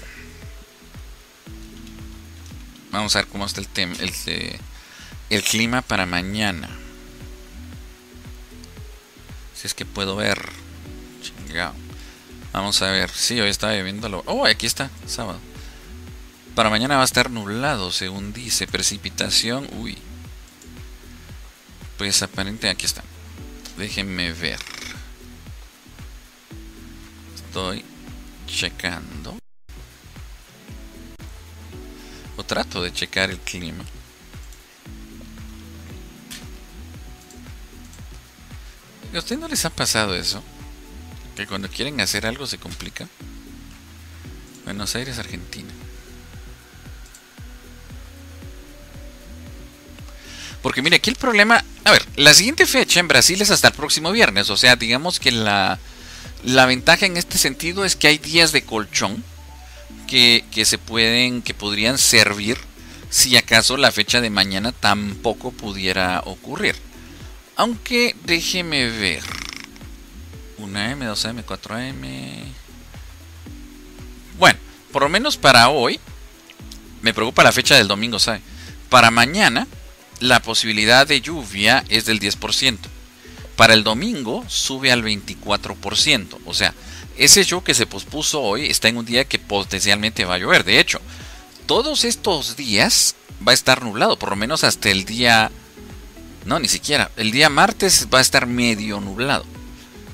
[2.91, 4.11] vamos a ver cómo está el, tema, el,
[5.29, 6.69] el clima para mañana.
[9.53, 10.49] Si es que puedo ver.
[11.21, 11.73] Chingado.
[12.53, 13.09] Vamos a ver.
[13.11, 14.23] Sí, hoy estaba viéndolo.
[14.25, 15.39] Oh, aquí está, sábado.
[16.55, 18.65] Para mañana va a estar nublado, según dice.
[18.65, 19.67] Precipitación.
[19.73, 19.97] Uy.
[21.97, 23.03] Pues aparente, aquí está.
[23.77, 24.59] Déjenme ver.
[27.35, 27.83] Estoy
[28.47, 29.37] checando.
[32.37, 33.83] O trato de checar el clima.
[39.13, 40.43] ¿A usted no les ha pasado eso?
[41.35, 43.07] Que cuando quieren hacer algo se complica.
[44.65, 45.71] Buenos Aires, Argentina.
[50.65, 51.63] Porque mire, aquí el problema...
[51.83, 54.49] A ver, la siguiente fecha en Brasil es hasta el próximo viernes.
[54.49, 55.77] O sea, digamos que la,
[56.43, 59.23] la ventaja en este sentido es que hay días de colchón
[60.07, 62.57] que, que se pueden, que podrían servir
[63.11, 66.75] si acaso la fecha de mañana tampoco pudiera ocurrir.
[67.57, 69.21] Aunque déjeme ver.
[70.57, 72.43] 1M, 2M, 4M.
[74.39, 74.57] Bueno,
[74.91, 75.99] por lo menos para hoy.
[77.03, 78.41] Me preocupa la fecha del domingo, ¿sabe?
[78.89, 79.67] Para mañana,
[80.19, 82.77] la posibilidad de lluvia es del 10%.
[83.55, 86.39] Para el domingo sube al 24%.
[86.45, 86.73] O sea,
[87.17, 90.63] ese show que se pospuso hoy está en un día que potencialmente va a llover.
[90.63, 90.99] De hecho,
[91.65, 95.51] todos estos días va a estar nublado, por lo menos hasta el día
[96.45, 97.09] no, ni siquiera.
[97.17, 99.45] El día martes va a estar medio nublado.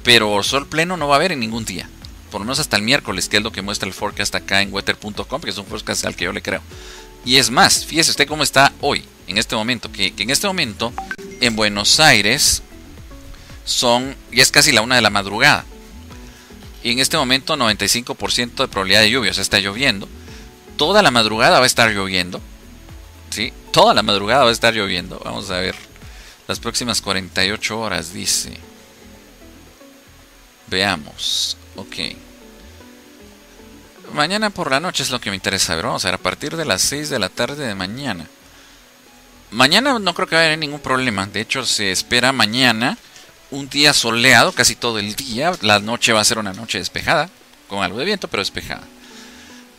[0.04, 1.90] Pero sol pleno no va a haber en ningún día.
[2.32, 4.74] Por lo menos hasta el miércoles, que es lo que muestra el forecast acá en
[4.74, 6.62] weather.com, que es un forecast al que yo le creo.
[7.26, 9.92] Y es más, fíjese usted cómo está hoy, en este momento.
[9.92, 10.94] Que, en este momento,
[11.40, 12.62] en Buenos Aires,
[13.66, 14.16] son.
[14.32, 15.66] Ya es casi la una de la madrugada.
[16.84, 19.32] Y en este momento, 95% de probabilidad de lluvia.
[19.32, 20.08] O sea, está lloviendo.
[20.78, 22.42] Toda la madrugada va a estar lloviendo.
[23.30, 23.54] ¿Sí?
[23.72, 25.20] Toda la madrugada va a estar lloviendo.
[25.24, 25.76] Vamos a ver
[26.48, 28.58] las próximas 48 horas, dice.
[30.68, 31.58] Veamos.
[31.76, 31.96] Ok.
[34.14, 35.86] Mañana por la noche es lo que me interesa ver.
[35.86, 38.28] Vamos a ver, a partir de las 6 de la tarde de mañana.
[39.52, 41.28] Mañana no creo que vaya a haber ningún problema.
[41.28, 42.98] De hecho, se espera mañana
[43.52, 45.52] un día soleado casi todo el día.
[45.62, 47.30] La noche va a ser una noche despejada,
[47.68, 48.88] con algo de viento, pero despejada.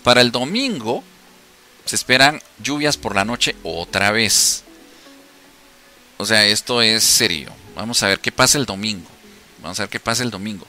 [0.03, 1.03] Para el domingo
[1.85, 4.65] se esperan lluvias por la noche otra vez.
[6.19, 7.51] O sea, esto es serio.
[7.75, 9.09] Vamos a ver qué pasa el domingo.
[9.61, 10.67] Vamos a ver qué pasa el domingo.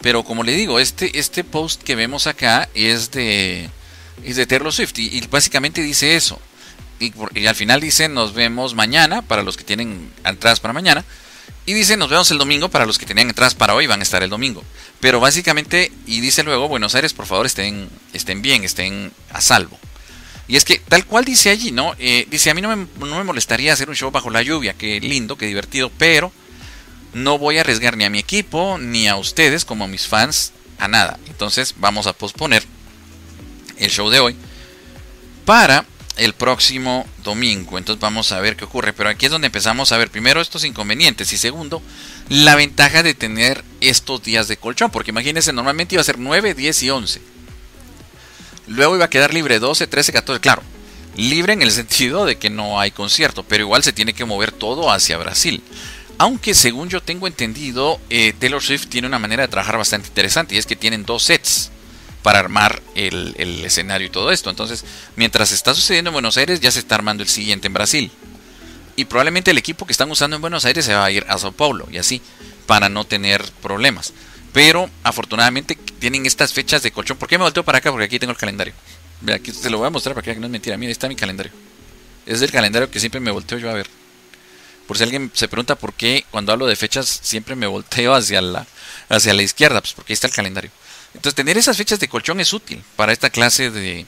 [0.00, 3.68] Pero como le digo, este, este post que vemos acá es de,
[4.22, 6.40] es de Taylor Swift y, básicamente dice eso.
[7.00, 7.12] Y,
[7.46, 11.04] al final dice nos vemos mañana para los que tienen entradas para mañana.
[11.66, 14.02] Y dice nos vemos el domingo para los que tenían entradas para hoy van a
[14.02, 14.62] estar el domingo.
[15.00, 19.78] Pero básicamente, y dice luego, Buenos Aires, por favor, estén, estén bien, estén a salvo.
[20.46, 21.94] Y es que tal cual dice allí, ¿no?
[21.98, 24.74] Eh, dice, a mí no me, no me molestaría hacer un show bajo la lluvia,
[24.74, 26.32] qué lindo, qué divertido, pero
[27.14, 30.52] no voy a arriesgar ni a mi equipo, ni a ustedes como a mis fans,
[30.78, 31.18] a nada.
[31.28, 32.64] Entonces vamos a posponer
[33.78, 34.36] el show de hoy
[35.44, 35.86] para
[36.16, 37.78] el próximo domingo.
[37.78, 38.92] Entonces vamos a ver qué ocurre.
[38.92, 41.82] Pero aquí es donde empezamos a ver primero estos inconvenientes y segundo
[42.28, 44.90] la ventaja de tener estos días de colchón.
[44.90, 47.22] Porque imagínense, normalmente iba a ser 9, 10 y 11.
[48.66, 50.40] Luego iba a quedar libre 12, 13, 14.
[50.40, 50.62] Claro,
[51.16, 54.52] libre en el sentido de que no hay concierto, pero igual se tiene que mover
[54.52, 55.62] todo hacia Brasil.
[56.16, 60.54] Aunque según yo tengo entendido, eh, Taylor Swift tiene una manera de trabajar bastante interesante
[60.54, 61.72] y es que tienen dos sets
[62.24, 63.34] para armar el,
[63.66, 64.48] escenario y todo esto.
[64.48, 64.82] Entonces,
[65.14, 68.10] mientras está sucediendo en Buenos Aires, ya se está armando el siguiente en Brasil.
[68.96, 71.36] Y probablemente el equipo que están usando en Buenos Aires se va a ir a
[71.36, 72.22] Sao Paulo y así,
[72.64, 74.14] para no tener problemas.
[74.54, 77.18] Pero afortunadamente tienen estas fechas de colchón.
[77.18, 77.90] ¿Por qué me volteo para acá?
[77.90, 78.72] Porque aquí tengo el calendario.
[79.20, 80.78] Ve, aquí se lo voy a mostrar para que no es mentira.
[80.78, 81.52] Mira, ahí está mi calendario.
[82.24, 83.86] Es el calendario que siempre me volteo yo a ver.
[84.86, 88.40] Por si alguien se pregunta por qué cuando hablo de fechas siempre me volteo hacia
[88.40, 88.66] la,
[89.10, 90.70] hacia la izquierda, pues porque ahí está el calendario.
[91.14, 94.06] Entonces tener esas fechas de colchón es útil para esta clase de,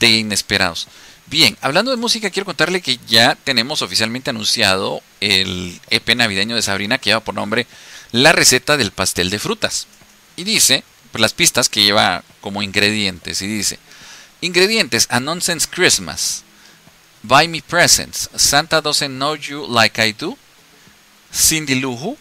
[0.00, 0.88] inesperados.
[1.26, 6.62] Bien, hablando de música, quiero contarle que ya tenemos oficialmente anunciado el EP navideño de
[6.62, 7.66] Sabrina que lleva por nombre
[8.12, 9.86] la receta del pastel de frutas.
[10.36, 13.78] Y dice, pues las pistas que lleva como ingredientes, y dice,
[14.40, 16.44] ingredientes, a nonsense Christmas,
[17.22, 20.38] buy me presents, Santa doesn't know you like I do,
[21.32, 22.16] Cindy Lou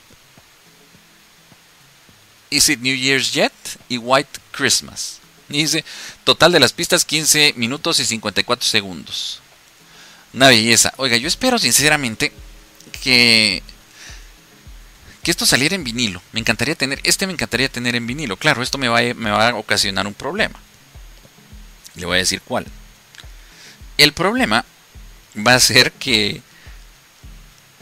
[2.49, 3.51] Is it New Year's yet?
[3.89, 5.19] Y White Christmas.
[5.49, 5.85] Y dice,
[6.23, 9.41] total de las pistas 15 minutos y 54 segundos.
[10.33, 10.93] Una belleza.
[10.97, 12.31] Oiga, yo espero sinceramente
[13.01, 13.63] que
[15.27, 16.21] que esto saliera en vinilo.
[16.31, 18.37] Me encantaría tener, este me encantaría tener en vinilo.
[18.37, 20.57] Claro, esto me va, a, me va a ocasionar un problema.
[21.95, 22.65] Le voy a decir cuál.
[23.97, 24.63] El problema
[25.35, 26.41] va a ser que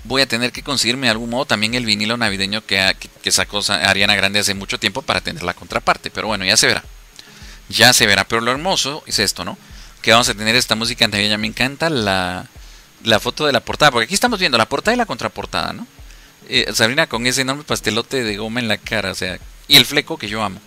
[0.06, 2.95] voy a tener que conseguirme de algún modo también el vinilo navideño que,
[3.32, 6.12] sacó Ariana Grande hace mucho tiempo para tener la contraparte.
[6.12, 6.84] Pero bueno, ya se verá.
[7.70, 8.24] Ya se verá.
[8.24, 9.58] Pero lo hermoso es esto, ¿no?
[10.01, 11.38] Que vamos a tener esta música navideña.
[11.38, 12.47] Me encanta la,
[13.03, 13.91] la foto de la portada.
[13.91, 15.88] Porque aquí estamos viendo la portada y la contraportada, ¿no?
[16.47, 19.12] Eh, Sabrina con ese enorme pastelote de goma en la cara.
[19.12, 20.62] O sea, y el fleco que yo amo.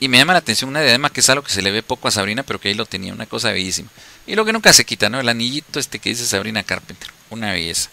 [0.00, 2.08] Y me llama la atención una diadema que es algo que se le ve poco
[2.08, 3.90] a Sabrina, pero que ahí lo tenía, una cosa bellísima.
[4.26, 5.20] Y lo que nunca se quita, ¿no?
[5.20, 7.10] El anillito este que dice Sabrina Carpenter.
[7.28, 7.90] Una belleza.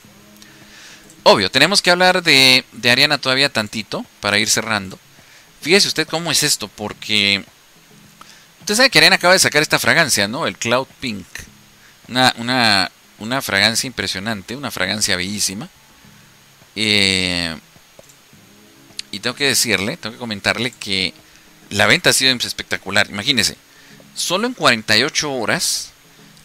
[1.29, 4.97] Obvio, tenemos que hablar de, de Ariana todavía tantito para ir cerrando.
[5.59, 7.43] Fíjese usted cómo es esto, porque
[8.61, 10.47] usted sabe que Ariana acaba de sacar esta fragancia, ¿no?
[10.47, 11.27] El Cloud Pink.
[12.07, 15.67] Una, una, una fragancia impresionante, una fragancia bellísima.
[16.77, 17.57] Eh,
[19.11, 21.13] y tengo que decirle, tengo que comentarle que
[21.71, 23.09] la venta ha sido espectacular.
[23.09, 23.57] Imagínense,
[24.15, 25.91] solo en 48 horas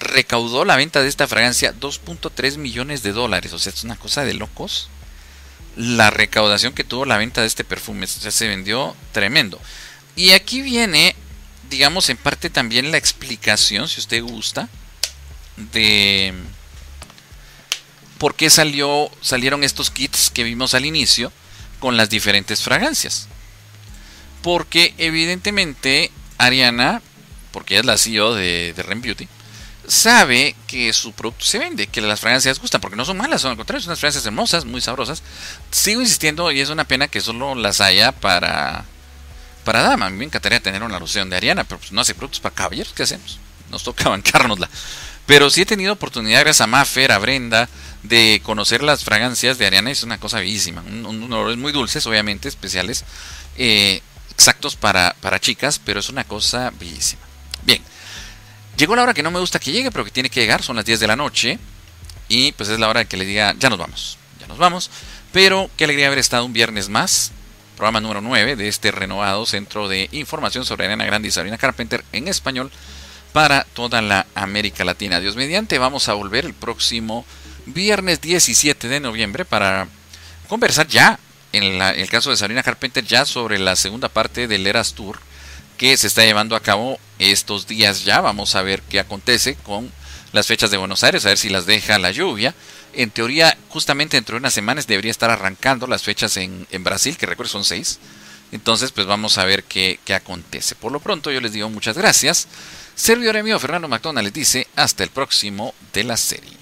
[0.02, 3.52] recaudó la venta de esta fragancia 2.3 millones de dólares.
[3.52, 4.88] O sea, es una cosa de locos.
[5.76, 8.06] La recaudación que tuvo la venta de este perfume.
[8.06, 9.60] Se vendió tremendo.
[10.16, 11.16] Y aquí viene,
[11.70, 14.68] digamos, en parte también la explicación, si usted gusta,
[15.56, 16.34] de
[18.18, 21.32] por qué salió, salieron estos kits que vimos al inicio
[21.80, 23.26] con las diferentes fragancias.
[24.42, 27.02] Porque evidentemente Ariana,
[27.50, 29.28] porque es la CEO de, de Ren Beauty,
[29.86, 33.52] sabe que su producto se vende, que las fragancias gustan, porque no son malas, son
[33.52, 35.22] al contrario, son unas fragancias hermosas, muy sabrosas.
[35.70, 38.84] Sigo insistiendo y es una pena que solo las haya para
[39.64, 40.06] para dama.
[40.06, 42.54] A mí me encantaría tener una loción de Ariana, pero pues no hace productos para
[42.54, 43.38] caballeros, ¿qué hacemos?
[43.70, 44.68] Nos toca bancárnosla.
[45.26, 47.68] Pero sí he tenido oportunidad, gracias a Maffer, a Brenda,
[48.02, 49.90] de conocer las fragancias de Ariana.
[49.90, 50.82] Es una cosa bellísima.
[50.82, 53.04] Un, olores muy dulces, obviamente, especiales.
[53.56, 57.22] Eh, exactos para, para chicas, pero es una cosa bellísima.
[57.64, 57.80] Bien,
[58.76, 60.76] llegó la hora que no me gusta que llegue, pero que tiene que llegar, son
[60.76, 61.58] las 10 de la noche,
[62.28, 64.90] y pues es la hora que le diga, ya nos vamos, ya nos vamos,
[65.32, 67.32] pero qué alegría haber estado un viernes más,
[67.76, 72.04] programa número 9 de este renovado centro de información sobre Ariana Grande y Sabrina Carpenter
[72.12, 72.70] en español
[73.32, 75.20] para toda la América Latina.
[75.20, 77.24] Dios mediante, vamos a volver el próximo
[77.66, 79.88] viernes 17 de noviembre para
[80.48, 81.18] conversar ya
[81.52, 85.18] en, el caso de Sabrina Carpenter ya sobre la segunda parte del Eras Tour
[85.76, 88.20] que se está llevando a cabo estos días ya.
[88.20, 89.90] Vamos a ver qué acontece con
[90.32, 92.54] las fechas de Buenos Aires, a ver si las deja la lluvia.
[92.94, 97.26] En teoría, justamente dentro de unas semanas debería estar arrancando las fechas en, Brasil, que
[97.26, 97.98] recuerdo son seis.
[98.50, 100.74] Entonces, pues vamos a ver qué, qué acontece.
[100.74, 102.48] Por lo pronto, yo les digo muchas gracias.
[102.94, 106.61] Servidor mío, Fernando McDonald les dice hasta el próximo de la serie.